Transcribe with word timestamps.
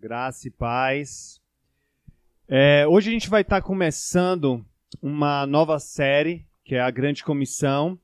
Graça 0.00 0.46
e 0.46 0.50
paz. 0.52 1.40
É, 2.48 2.86
hoje 2.86 3.10
a 3.10 3.12
gente 3.12 3.28
vai 3.28 3.40
estar 3.42 3.60
começando 3.60 4.64
uma 5.02 5.44
nova 5.44 5.80
série, 5.80 6.46
que 6.64 6.76
é 6.76 6.80
a 6.80 6.88
Grande 6.88 7.24
Comissão. 7.24 7.98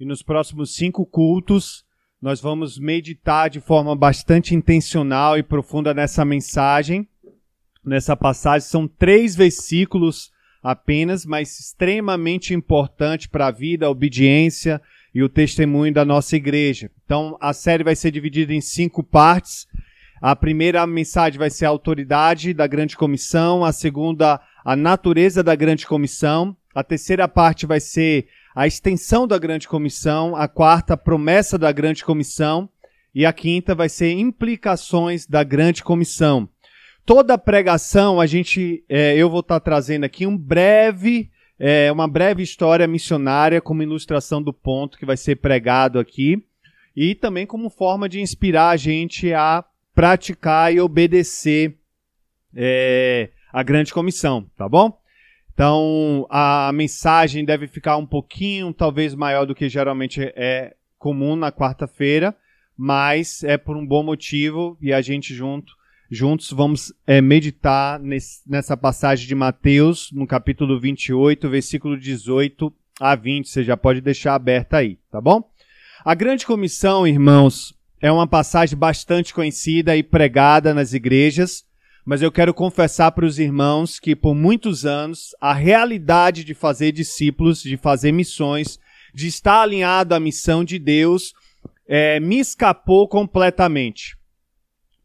E 0.00 0.06
nos 0.06 0.22
próximos 0.22 0.74
cinco 0.74 1.04
cultos, 1.04 1.84
nós 2.22 2.40
vamos 2.40 2.78
meditar 2.78 3.50
de 3.50 3.60
forma 3.60 3.94
bastante 3.94 4.54
intencional 4.54 5.36
e 5.36 5.42
profunda 5.42 5.92
nessa 5.92 6.24
mensagem. 6.24 7.06
Nessa 7.84 8.16
passagem, 8.16 8.66
são 8.66 8.88
três 8.88 9.36
versículos 9.36 10.32
apenas, 10.62 11.26
mas 11.26 11.60
extremamente 11.60 12.54
importante 12.54 13.28
para 13.28 13.48
a 13.48 13.52
vida, 13.52 13.84
a 13.84 13.90
obediência 13.90 14.80
e 15.14 15.22
o 15.22 15.28
testemunho 15.28 15.92
da 15.92 16.04
nossa 16.04 16.34
igreja. 16.34 16.90
Então, 17.04 17.36
a 17.42 17.52
série 17.52 17.84
vai 17.84 17.94
ser 17.94 18.10
dividida 18.10 18.54
em 18.54 18.60
cinco 18.62 19.02
partes. 19.02 19.68
A 20.20 20.34
primeira 20.34 20.86
mensagem 20.86 21.38
vai 21.38 21.50
ser 21.50 21.66
a 21.66 21.68
autoridade 21.68 22.54
da 22.54 22.66
grande 22.66 22.96
comissão, 22.96 23.64
a 23.64 23.72
segunda, 23.72 24.40
a 24.64 24.74
natureza 24.74 25.42
da 25.42 25.54
grande 25.54 25.86
comissão, 25.86 26.56
a 26.74 26.82
terceira 26.82 27.28
parte 27.28 27.66
vai 27.66 27.80
ser 27.80 28.28
a 28.54 28.66
extensão 28.66 29.26
da 29.26 29.38
grande 29.38 29.68
comissão, 29.68 30.34
a 30.34 30.48
quarta, 30.48 30.96
promessa 30.96 31.58
da 31.58 31.70
grande 31.70 32.02
comissão, 32.04 32.68
e 33.14 33.24
a 33.24 33.32
quinta 33.32 33.74
vai 33.74 33.88
ser 33.88 34.12
implicações 34.12 35.26
da 35.26 35.42
grande 35.44 35.84
comissão. 35.84 36.48
Toda 37.04 37.38
pregação, 37.38 38.20
a 38.20 38.26
gente, 38.26 38.84
é, 38.88 39.16
eu 39.16 39.30
vou 39.30 39.40
estar 39.40 39.60
trazendo 39.60 40.04
aqui 40.04 40.26
um 40.26 40.36
breve, 40.36 41.30
é, 41.58 41.92
uma 41.92 42.08
breve 42.08 42.42
história 42.42 42.86
missionária 42.86 43.60
como 43.60 43.82
ilustração 43.82 44.42
do 44.42 44.52
ponto 44.52 44.98
que 44.98 45.06
vai 45.06 45.16
ser 45.16 45.36
pregado 45.36 45.98
aqui, 45.98 46.42
e 46.96 47.14
também 47.14 47.46
como 47.46 47.70
forma 47.70 48.08
de 48.08 48.20
inspirar 48.20 48.70
a 48.70 48.76
gente 48.76 49.32
a 49.32 49.64
praticar 49.96 50.74
e 50.74 50.78
obedecer 50.78 51.74
é, 52.54 53.30
a 53.50 53.62
grande 53.62 53.94
comissão, 53.94 54.44
tá 54.54 54.68
bom? 54.68 55.00
Então 55.54 56.26
a 56.28 56.70
mensagem 56.74 57.46
deve 57.46 57.66
ficar 57.66 57.96
um 57.96 58.04
pouquinho, 58.04 58.74
talvez 58.74 59.14
maior 59.14 59.46
do 59.46 59.54
que 59.54 59.70
geralmente 59.70 60.20
é 60.36 60.76
comum 60.98 61.34
na 61.34 61.50
quarta-feira, 61.50 62.36
mas 62.76 63.42
é 63.42 63.56
por 63.56 63.74
um 63.74 63.86
bom 63.86 64.02
motivo 64.02 64.76
e 64.82 64.92
a 64.92 65.00
gente 65.00 65.34
junto, 65.34 65.72
juntos 66.10 66.50
vamos 66.50 66.92
é, 67.06 67.22
meditar 67.22 67.98
nesse, 67.98 68.42
nessa 68.46 68.76
passagem 68.76 69.26
de 69.26 69.34
Mateus, 69.34 70.12
no 70.12 70.26
capítulo 70.26 70.78
28, 70.78 71.48
versículo 71.48 71.98
18 71.98 72.70
a 73.00 73.14
20. 73.14 73.48
Você 73.48 73.64
já 73.64 73.78
pode 73.78 74.02
deixar 74.02 74.34
aberta 74.34 74.76
aí, 74.76 74.98
tá 75.10 75.22
bom? 75.22 75.50
A 76.04 76.14
grande 76.14 76.44
comissão, 76.44 77.06
irmãos, 77.06 77.75
é 78.00 78.10
uma 78.10 78.26
passagem 78.26 78.76
bastante 78.76 79.32
conhecida 79.32 79.96
e 79.96 80.02
pregada 80.02 80.74
nas 80.74 80.92
igrejas, 80.92 81.64
mas 82.04 82.22
eu 82.22 82.30
quero 82.30 82.54
confessar 82.54 83.10
para 83.12 83.26
os 83.26 83.38
irmãos 83.38 83.98
que 83.98 84.14
por 84.14 84.34
muitos 84.34 84.84
anos 84.84 85.34
a 85.40 85.52
realidade 85.52 86.44
de 86.44 86.54
fazer 86.54 86.92
discípulos, 86.92 87.62
de 87.62 87.76
fazer 87.76 88.12
missões, 88.12 88.78
de 89.14 89.26
estar 89.26 89.62
alinhado 89.62 90.14
à 90.14 90.20
missão 90.20 90.62
de 90.62 90.78
Deus, 90.78 91.32
é, 91.88 92.20
me 92.20 92.38
escapou 92.38 93.08
completamente. 93.08 94.16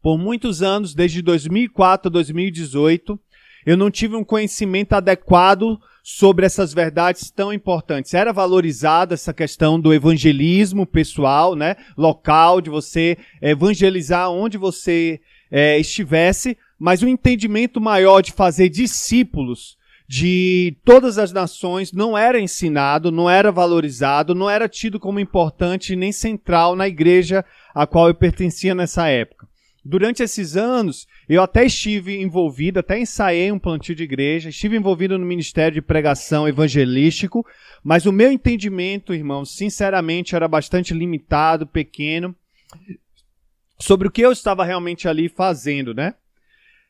Por 0.02 0.18
muitos 0.18 0.62
anos, 0.62 0.94
desde 0.94 1.22
2004 1.22 2.08
a 2.08 2.12
2018, 2.12 3.18
eu 3.64 3.76
não 3.76 3.90
tive 3.90 4.16
um 4.16 4.24
conhecimento 4.24 4.92
adequado 4.92 5.78
sobre 6.02 6.44
essas 6.44 6.74
verdades 6.74 7.30
tão 7.30 7.52
importantes. 7.52 8.12
Era 8.12 8.32
valorizada 8.32 9.14
essa 9.14 9.32
questão 9.32 9.78
do 9.80 9.94
evangelismo 9.94 10.84
pessoal, 10.84 11.54
né, 11.54 11.76
local, 11.96 12.60
de 12.60 12.68
você 12.68 13.16
evangelizar 13.40 14.30
onde 14.30 14.58
você 14.58 15.20
é, 15.50 15.78
estivesse, 15.78 16.56
mas 16.78 17.02
o 17.02 17.08
entendimento 17.08 17.80
maior 17.80 18.20
de 18.20 18.32
fazer 18.32 18.68
discípulos 18.68 19.76
de 20.08 20.76
todas 20.84 21.16
as 21.16 21.32
nações 21.32 21.92
não 21.92 22.18
era 22.18 22.38
ensinado, 22.38 23.10
não 23.10 23.30
era 23.30 23.50
valorizado, 23.50 24.34
não 24.34 24.50
era 24.50 24.68
tido 24.68 25.00
como 25.00 25.20
importante 25.20 25.96
nem 25.96 26.12
central 26.12 26.76
na 26.76 26.86
igreja 26.86 27.44
a 27.74 27.86
qual 27.86 28.08
eu 28.08 28.14
pertencia 28.14 28.74
nessa 28.74 29.08
época. 29.08 29.46
Durante 29.84 30.22
esses 30.22 30.56
anos, 30.56 31.08
eu 31.28 31.42
até 31.42 31.64
estive 31.66 32.20
envolvido, 32.20 32.78
até 32.78 33.00
ensaiei 33.00 33.50
um 33.50 33.58
plantio 33.58 33.96
de 33.96 34.04
igreja, 34.04 34.48
estive 34.48 34.76
envolvido 34.76 35.18
no 35.18 35.26
ministério 35.26 35.74
de 35.74 35.82
pregação 35.82 36.46
evangelístico, 36.46 37.44
mas 37.82 38.06
o 38.06 38.12
meu 38.12 38.30
entendimento, 38.30 39.12
irmãos, 39.12 39.56
sinceramente, 39.56 40.36
era 40.36 40.46
bastante 40.46 40.94
limitado, 40.94 41.66
pequeno, 41.66 42.34
sobre 43.76 44.06
o 44.06 44.10
que 44.10 44.22
eu 44.22 44.30
estava 44.30 44.64
realmente 44.64 45.08
ali 45.08 45.28
fazendo, 45.28 45.92
né? 45.92 46.14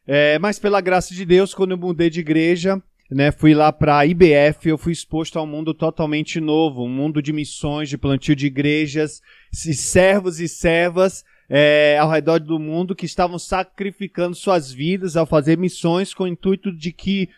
É, 0.06 0.38
mas 0.38 0.58
pela 0.58 0.80
graça 0.80 1.14
de 1.14 1.24
Deus, 1.24 1.54
quando 1.54 1.70
eu 1.70 1.78
mudei 1.78 2.10
de 2.10 2.20
igreja, 2.20 2.82
né, 3.10 3.30
fui 3.30 3.54
lá 3.54 3.72
para 3.72 3.98
a 3.98 4.06
IBF, 4.06 4.68
eu 4.68 4.76
fui 4.76 4.92
exposto 4.92 5.38
a 5.38 5.42
um 5.42 5.46
mundo 5.46 5.72
totalmente 5.72 6.40
novo, 6.40 6.84
um 6.84 6.88
mundo 6.88 7.22
de 7.22 7.32
missões, 7.32 7.88
de 7.88 7.96
plantio 7.96 8.36
de 8.36 8.46
igrejas, 8.46 9.22
servos 9.50 10.40
e 10.40 10.48
servas 10.48 11.24
é, 11.54 11.98
ao 12.00 12.10
redor 12.10 12.40
do 12.40 12.58
mundo 12.58 12.96
que 12.96 13.04
estavam 13.04 13.38
sacrificando 13.38 14.34
suas 14.34 14.72
vidas 14.72 15.18
ao 15.18 15.26
fazer 15.26 15.58
missões 15.58 16.14
com 16.14 16.24
o 16.24 16.26
intuito 16.26 16.72
de 16.72 16.90
que 16.90 17.28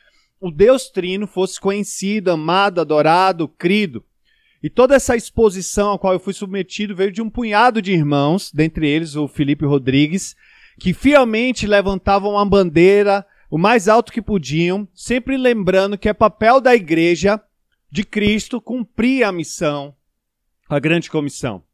o 0.41 0.53
Deus 0.53 0.89
Trino 0.89 1.27
fosse 1.27 1.61
conhecido, 1.61 2.31
amado, 2.31 2.81
adorado, 2.81 3.49
crido. 3.49 4.05
E 4.63 4.71
toda 4.71 4.95
essa 4.95 5.17
exposição 5.17 5.93
a 5.93 5.99
qual 5.99 6.13
eu 6.13 6.21
fui 6.21 6.33
submetido 6.33 6.95
veio 6.95 7.11
de 7.11 7.21
um 7.21 7.29
punhado 7.29 7.83
de 7.83 7.93
irmãos, 7.93 8.53
dentre 8.53 8.87
eles 8.89 9.17
o 9.17 9.27
Felipe 9.27 9.67
Rodrigues, 9.67 10.37
que 10.79 10.95
fielmente 10.95 11.67
levantavam 11.67 12.39
a 12.39 12.45
bandeira 12.45 13.27
o 13.51 13.59
mais 13.59 13.89
alto 13.89 14.13
que 14.13 14.23
podiam, 14.23 14.87
sempre 14.95 15.37
lembrando 15.37 15.99
que 15.99 16.09
é 16.09 16.13
papel 16.13 16.61
da 16.61 16.73
igreja 16.73 17.41
de 17.91 18.05
Cristo 18.05 18.61
cumprir 18.61 19.25
a 19.25 19.33
missão, 19.33 19.93
a 20.69 20.79
grande 20.79 21.11
comissão. 21.11 21.65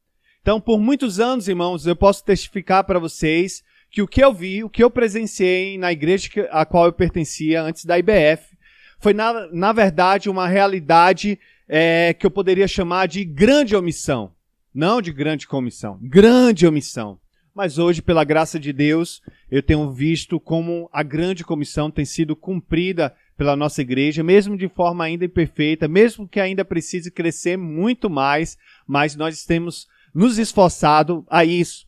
Então, 0.43 0.61
por 0.61 0.81
muitos 0.81 1.21
anos, 1.21 1.49
irmãos, 1.49 1.87
eu 1.87 1.95
posso 1.95 2.25
testificar 2.25 2.85
para 2.85 2.99
vocês 2.99 3.63
que 3.91 4.01
o 4.01 4.09
que 4.09 4.23
eu 4.23 4.33
vi, 4.33 4.65
o 4.65 4.71
que 4.71 4.83
eu 4.83 4.91
presenciei 4.91 5.77
na 5.77 5.93
igreja 5.93 6.29
a 6.51 6.65
qual 6.65 6.87
eu 6.87 6.93
pertencia 6.93 7.63
antes 7.63 7.85
da 7.85 7.99
IBF, 7.99 8.57
foi, 8.99 9.13
na, 9.13 9.49
na 9.53 9.73
verdade, 9.73 10.31
uma 10.31 10.49
realidade 10.49 11.39
é, 11.69 12.15
que 12.15 12.25
eu 12.25 12.31
poderia 12.31 12.69
chamar 12.69 13.07
de 13.07 13.25
grande 13.25 13.77
omissão. 13.77 14.33
Não 14.73 15.03
de 15.03 15.13
grande 15.13 15.49
comissão, 15.49 15.99
grande 16.01 16.67
omissão. 16.67 17.19
Mas 17.53 17.77
hoje, 17.77 18.01
pela 18.01 18.23
graça 18.23 18.59
de 18.59 18.73
Deus, 18.73 19.21
eu 19.51 19.63
tenho 19.63 19.91
visto 19.91 20.39
como 20.39 20.89
a 20.93 21.03
grande 21.03 21.45
comissão 21.45 21.91
tem 21.91 22.05
sido 22.05 22.37
cumprida 22.37 23.15
pela 23.37 23.57
nossa 23.57 23.81
igreja, 23.83 24.23
mesmo 24.23 24.57
de 24.57 24.69
forma 24.69 25.03
ainda 25.03 25.25
imperfeita, 25.25 25.89
mesmo 25.89 26.29
que 26.29 26.39
ainda 26.39 26.65
precise 26.65 27.11
crescer 27.11 27.59
muito 27.59 28.09
mais, 28.09 28.57
mas 28.87 29.17
nós 29.17 29.45
temos 29.45 29.89
nos 30.15 30.39
esforçado 30.39 31.25
a 31.29 31.45
isso. 31.45 31.87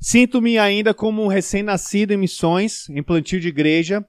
Sinto-me 0.00 0.58
ainda 0.58 0.94
como 0.94 1.22
um 1.22 1.26
recém-nascido 1.26 2.14
em 2.14 2.16
missões, 2.16 2.88
em 2.88 3.02
plantio 3.02 3.38
de 3.38 3.48
igreja. 3.48 4.04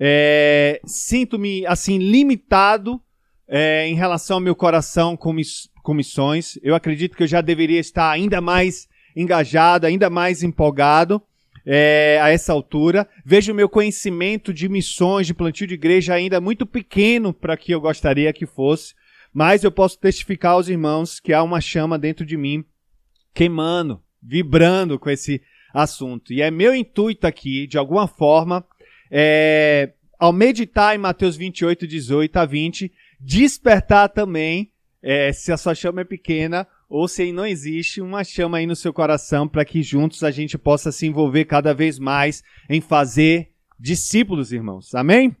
É, 0.00 0.80
Sinto-me, 0.86 1.66
assim, 1.66 1.98
limitado 1.98 3.00
é, 3.46 3.86
em 3.86 3.94
relação 3.94 4.38
ao 4.38 4.40
meu 4.40 4.54
coração 4.54 5.16
com, 5.16 5.34
miss, 5.34 5.68
com 5.82 5.92
missões. 5.92 6.58
Eu 6.62 6.74
acredito 6.74 7.14
que 7.14 7.22
eu 7.22 7.26
já 7.26 7.42
deveria 7.42 7.78
estar 7.78 8.10
ainda 8.10 8.40
mais 8.40 8.88
engajado, 9.14 9.86
ainda 9.86 10.08
mais 10.08 10.42
empolgado 10.42 11.22
é, 11.66 12.18
a 12.22 12.30
essa 12.30 12.52
altura. 12.52 13.06
Vejo 13.22 13.52
o 13.52 13.54
meu 13.54 13.68
conhecimento 13.68 14.52
de 14.52 14.66
missões, 14.66 15.26
de 15.26 15.34
plantio 15.34 15.66
de 15.66 15.74
igreja 15.74 16.14
ainda 16.14 16.40
muito 16.40 16.64
pequeno 16.64 17.34
para 17.34 17.56
que 17.56 17.72
eu 17.72 17.82
gostaria 17.82 18.32
que 18.32 18.46
fosse. 18.46 18.94
Mas 19.32 19.62
eu 19.62 19.70
posso 19.70 19.98
testificar 19.98 20.52
aos 20.52 20.68
irmãos 20.68 21.20
que 21.20 21.34
há 21.34 21.42
uma 21.42 21.60
chama 21.60 21.98
dentro 21.98 22.24
de 22.24 22.36
mim 22.36 22.64
queimando, 23.34 24.00
vibrando 24.22 24.98
com 24.98 25.10
esse 25.10 25.42
assunto. 25.72 26.32
E 26.32 26.40
é 26.40 26.50
meu 26.50 26.74
intuito 26.74 27.26
aqui, 27.26 27.66
de 27.66 27.76
alguma 27.76 28.06
forma, 28.06 28.64
é, 29.10 29.92
ao 30.18 30.32
meditar 30.32 30.94
em 30.94 30.98
Mateus 30.98 31.36
28, 31.36 31.86
18 31.86 32.36
a 32.36 32.44
20, 32.46 32.92
despertar 33.20 34.08
também, 34.08 34.70
é, 35.02 35.32
se 35.32 35.52
a 35.52 35.56
sua 35.56 35.74
chama 35.74 36.02
é 36.02 36.04
pequena, 36.04 36.66
ou 36.88 37.08
se 37.08 37.32
não 37.32 37.44
existe, 37.44 38.00
uma 38.00 38.22
chama 38.22 38.58
aí 38.58 38.66
no 38.66 38.76
seu 38.76 38.92
coração 38.92 39.48
para 39.48 39.64
que 39.64 39.82
juntos 39.82 40.22
a 40.22 40.30
gente 40.30 40.56
possa 40.56 40.92
se 40.92 41.06
envolver 41.06 41.44
cada 41.44 41.74
vez 41.74 41.98
mais 41.98 42.42
em 42.70 42.80
fazer 42.80 43.50
discípulos, 43.78 44.52
irmãos. 44.52 44.94
Amém? 44.94 45.36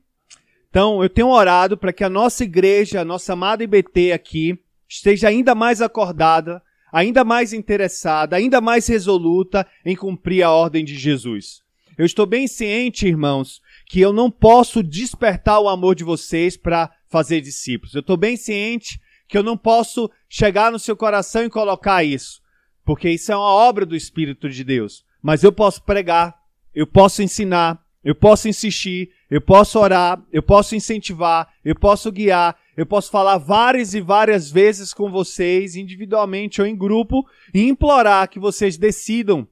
Então, 0.68 1.00
eu 1.02 1.08
tenho 1.08 1.28
orado 1.28 1.76
para 1.76 1.92
que 1.92 2.02
a 2.02 2.08
nossa 2.08 2.42
igreja, 2.42 3.00
a 3.00 3.04
nossa 3.04 3.34
amada 3.34 3.62
IBT 3.62 4.10
aqui, 4.10 4.58
esteja 4.88 5.28
ainda 5.28 5.54
mais 5.54 5.80
acordada 5.80 6.60
ainda 6.94 7.24
mais 7.24 7.52
interessada, 7.52 8.36
ainda 8.36 8.60
mais 8.60 8.86
resoluta 8.86 9.66
em 9.84 9.96
cumprir 9.96 10.44
a 10.44 10.52
ordem 10.52 10.84
de 10.84 10.96
Jesus. 10.96 11.60
Eu 11.98 12.06
estou 12.06 12.24
bem 12.24 12.46
ciente, 12.46 13.08
irmãos, 13.08 13.60
que 13.88 14.00
eu 14.00 14.12
não 14.12 14.30
posso 14.30 14.80
despertar 14.80 15.58
o 15.58 15.68
amor 15.68 15.96
de 15.96 16.04
vocês 16.04 16.56
para 16.56 16.88
fazer 17.08 17.40
discípulos. 17.40 17.96
Eu 17.96 18.00
estou 18.00 18.16
bem 18.16 18.36
ciente 18.36 19.00
que 19.26 19.36
eu 19.36 19.42
não 19.42 19.56
posso 19.56 20.08
chegar 20.28 20.70
no 20.70 20.78
seu 20.78 20.96
coração 20.96 21.44
e 21.44 21.50
colocar 21.50 22.04
isso, 22.04 22.40
porque 22.84 23.10
isso 23.10 23.32
é 23.32 23.36
uma 23.36 23.52
obra 23.52 23.84
do 23.84 23.96
Espírito 23.96 24.48
de 24.48 24.62
Deus. 24.62 25.04
Mas 25.20 25.42
eu 25.42 25.50
posso 25.50 25.82
pregar, 25.82 26.32
eu 26.72 26.86
posso 26.86 27.22
ensinar, 27.22 27.84
eu 28.04 28.14
posso 28.14 28.48
insistir, 28.48 29.10
eu 29.30 29.40
posso 29.40 29.78
orar, 29.78 30.22
eu 30.32 30.42
posso 30.42 30.76
incentivar, 30.76 31.48
eu 31.64 31.74
posso 31.74 32.12
guiar, 32.12 32.56
eu 32.76 32.84
posso 32.84 33.10
falar 33.10 33.38
várias 33.38 33.94
e 33.94 34.00
várias 34.00 34.50
vezes 34.50 34.92
com 34.92 35.10
vocês, 35.10 35.76
individualmente 35.76 36.60
ou 36.60 36.66
em 36.66 36.76
grupo, 36.76 37.24
e 37.52 37.62
implorar 37.62 38.28
que 38.28 38.38
vocês 38.38 38.76
decidam 38.76 39.46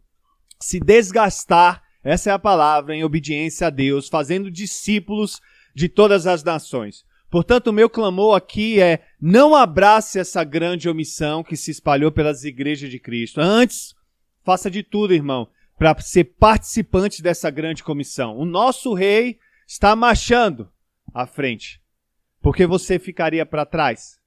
se 0.61 0.79
desgastar, 0.79 1.83
essa 2.05 2.31
é 2.31 2.33
a 2.33 2.39
palavra, 2.39 2.95
em 2.95 3.05
obediência 3.05 3.67
a 3.67 3.71
Deus, 3.71 4.09
fazendo 4.09 4.51
discípulos 4.51 5.41
de 5.75 5.89
todas 5.89 6.27
as 6.27 6.43
nações. 6.43 7.05
Portanto, 7.31 7.69
o 7.69 7.73
meu 7.73 7.89
clamor 7.89 8.37
aqui 8.37 8.81
é: 8.81 9.03
não 9.21 9.55
abrace 9.55 10.19
essa 10.19 10.45
grande 10.45 10.89
omissão 10.89 11.43
que 11.43 11.57
se 11.57 11.71
espalhou 11.71 12.13
pelas 12.13 12.45
igrejas 12.45 12.91
de 12.91 12.99
Cristo. 12.99 13.41
Antes, 13.41 13.95
faça 14.45 14.71
de 14.71 14.83
tudo, 14.83 15.15
irmão, 15.15 15.49
para 15.79 15.99
ser 16.01 16.25
participante 16.25 17.23
dessa 17.23 17.51
grande 17.51 17.83
comissão. 17.83 18.37
O 18.37 18.45
nosso 18.45 18.93
rei 18.93 19.39
está 19.73 19.97
marchando 19.97 20.69
à 21.15 21.27
frente. 21.27 21.81
Porque 22.43 22.67
você 22.67 22.99
ficaria 22.99 23.47
para 23.47 23.65
trás? 23.65 24.19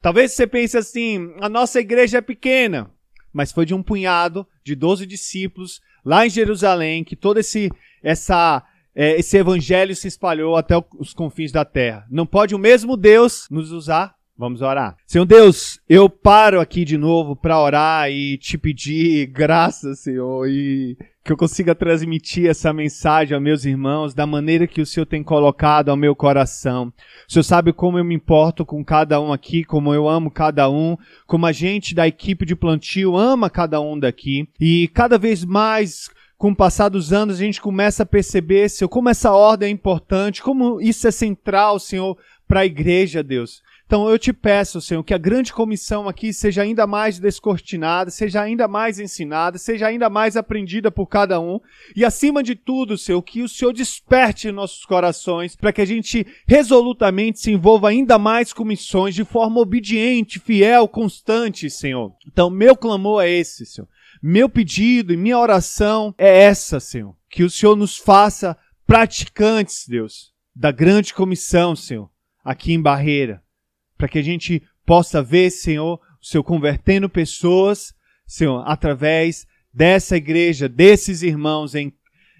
Talvez 0.00 0.32
você 0.32 0.46
pense 0.46 0.78
assim: 0.78 1.34
a 1.40 1.48
nossa 1.48 1.80
igreja 1.80 2.18
é 2.18 2.22
pequena, 2.22 2.88
mas 3.32 3.50
foi 3.50 3.66
de 3.66 3.74
um 3.74 3.82
punhado 3.82 4.46
de 4.64 4.76
12 4.76 5.06
discípulos 5.06 5.80
lá 6.04 6.24
em 6.24 6.30
Jerusalém 6.30 7.02
que 7.02 7.16
todo 7.16 7.38
esse 7.38 7.68
essa 8.02 8.64
é, 8.94 9.18
esse 9.18 9.36
evangelho 9.36 9.94
se 9.96 10.06
espalhou 10.06 10.56
até 10.56 10.74
os 10.98 11.12
confins 11.12 11.50
da 11.50 11.64
terra. 11.64 12.06
Não 12.08 12.24
pode 12.24 12.54
o 12.54 12.58
mesmo 12.58 12.96
Deus 12.96 13.48
nos 13.50 13.72
usar? 13.72 14.14
Vamos 14.40 14.62
orar. 14.62 14.96
Senhor 15.06 15.26
Deus, 15.26 15.78
eu 15.86 16.08
paro 16.08 16.62
aqui 16.62 16.82
de 16.82 16.96
novo 16.96 17.36
para 17.36 17.60
orar 17.60 18.10
e 18.10 18.38
te 18.38 18.56
pedir 18.56 19.26
graça, 19.28 19.94
Senhor, 19.94 20.48
e 20.48 20.96
que 21.22 21.30
eu 21.30 21.36
consiga 21.36 21.74
transmitir 21.74 22.48
essa 22.48 22.72
mensagem 22.72 23.34
aos 23.34 23.42
meus 23.44 23.66
irmãos 23.66 24.14
da 24.14 24.26
maneira 24.26 24.66
que 24.66 24.80
o 24.80 24.86
Senhor 24.86 25.04
tem 25.04 25.22
colocado 25.22 25.90
ao 25.90 25.96
meu 25.96 26.16
coração. 26.16 26.90
O 27.28 27.30
Senhor 27.30 27.42
sabe 27.42 27.70
como 27.70 27.98
eu 27.98 28.04
me 28.04 28.14
importo 28.14 28.64
com 28.64 28.82
cada 28.82 29.20
um 29.20 29.30
aqui, 29.30 29.62
como 29.62 29.92
eu 29.92 30.08
amo 30.08 30.30
cada 30.30 30.70
um, 30.70 30.96
como 31.26 31.44
a 31.44 31.52
gente 31.52 31.94
da 31.94 32.08
equipe 32.08 32.46
de 32.46 32.56
plantio 32.56 33.18
ama 33.18 33.50
cada 33.50 33.78
um 33.78 33.98
daqui, 33.98 34.48
e 34.58 34.88
cada 34.94 35.18
vez 35.18 35.44
mais 35.44 36.08
com 36.38 36.52
o 36.52 36.56
passar 36.56 36.88
dos 36.88 37.12
anos, 37.12 37.36
a 37.36 37.44
gente 37.44 37.60
começa 37.60 38.04
a 38.04 38.06
perceber, 38.06 38.70
Senhor, 38.70 38.88
como 38.88 39.10
essa 39.10 39.32
ordem 39.32 39.68
é 39.68 39.70
importante, 39.70 40.40
como 40.40 40.80
isso 40.80 41.06
é 41.06 41.10
central, 41.10 41.78
Senhor, 41.78 42.16
para 42.48 42.60
a 42.60 42.66
igreja, 42.66 43.22
Deus. 43.22 43.60
Então 43.90 44.08
eu 44.08 44.16
te 44.20 44.32
peço, 44.32 44.80
Senhor, 44.80 45.02
que 45.02 45.12
a 45.12 45.18
grande 45.18 45.52
comissão 45.52 46.08
aqui 46.08 46.32
seja 46.32 46.62
ainda 46.62 46.86
mais 46.86 47.18
descortinada, 47.18 48.08
seja 48.08 48.40
ainda 48.40 48.68
mais 48.68 49.00
ensinada, 49.00 49.58
seja 49.58 49.88
ainda 49.88 50.08
mais 50.08 50.36
aprendida 50.36 50.92
por 50.92 51.08
cada 51.08 51.40
um. 51.40 51.58
E 51.96 52.04
acima 52.04 52.40
de 52.40 52.54
tudo, 52.54 52.96
Senhor, 52.96 53.20
que 53.20 53.42
o 53.42 53.48
Senhor 53.48 53.72
desperte 53.72 54.52
nossos 54.52 54.84
corações 54.84 55.56
para 55.56 55.72
que 55.72 55.80
a 55.80 55.84
gente 55.84 56.24
resolutamente 56.46 57.40
se 57.40 57.50
envolva 57.50 57.88
ainda 57.88 58.16
mais 58.16 58.52
com 58.52 58.64
missões 58.64 59.12
de 59.12 59.24
forma 59.24 59.58
obediente, 59.60 60.38
fiel, 60.38 60.86
constante, 60.86 61.68
Senhor. 61.68 62.14
Então 62.28 62.48
meu 62.48 62.76
clamor 62.76 63.24
é 63.24 63.28
esse, 63.28 63.66
Senhor 63.66 63.88
meu 64.22 64.48
pedido 64.48 65.12
e 65.12 65.16
minha 65.16 65.38
oração 65.38 66.14
é 66.16 66.42
essa, 66.42 66.78
Senhor. 66.78 67.16
Que 67.28 67.42
o 67.42 67.50
Senhor 67.50 67.74
nos 67.74 67.96
faça 67.96 68.56
praticantes, 68.86 69.88
Deus, 69.88 70.32
da 70.54 70.70
grande 70.70 71.12
comissão, 71.12 71.74
Senhor, 71.74 72.08
aqui 72.44 72.72
em 72.72 72.80
Barreira. 72.80 73.42
Para 74.00 74.08
que 74.08 74.18
a 74.18 74.22
gente 74.22 74.62
possa 74.86 75.22
ver, 75.22 75.50
Senhor, 75.50 76.00
o 76.18 76.24
Senhor 76.24 76.42
convertendo 76.42 77.06
pessoas, 77.06 77.92
Senhor, 78.26 78.64
através 78.66 79.46
dessa 79.74 80.16
igreja, 80.16 80.70
desses 80.70 81.20
irmãos 81.20 81.74
em, 81.74 81.92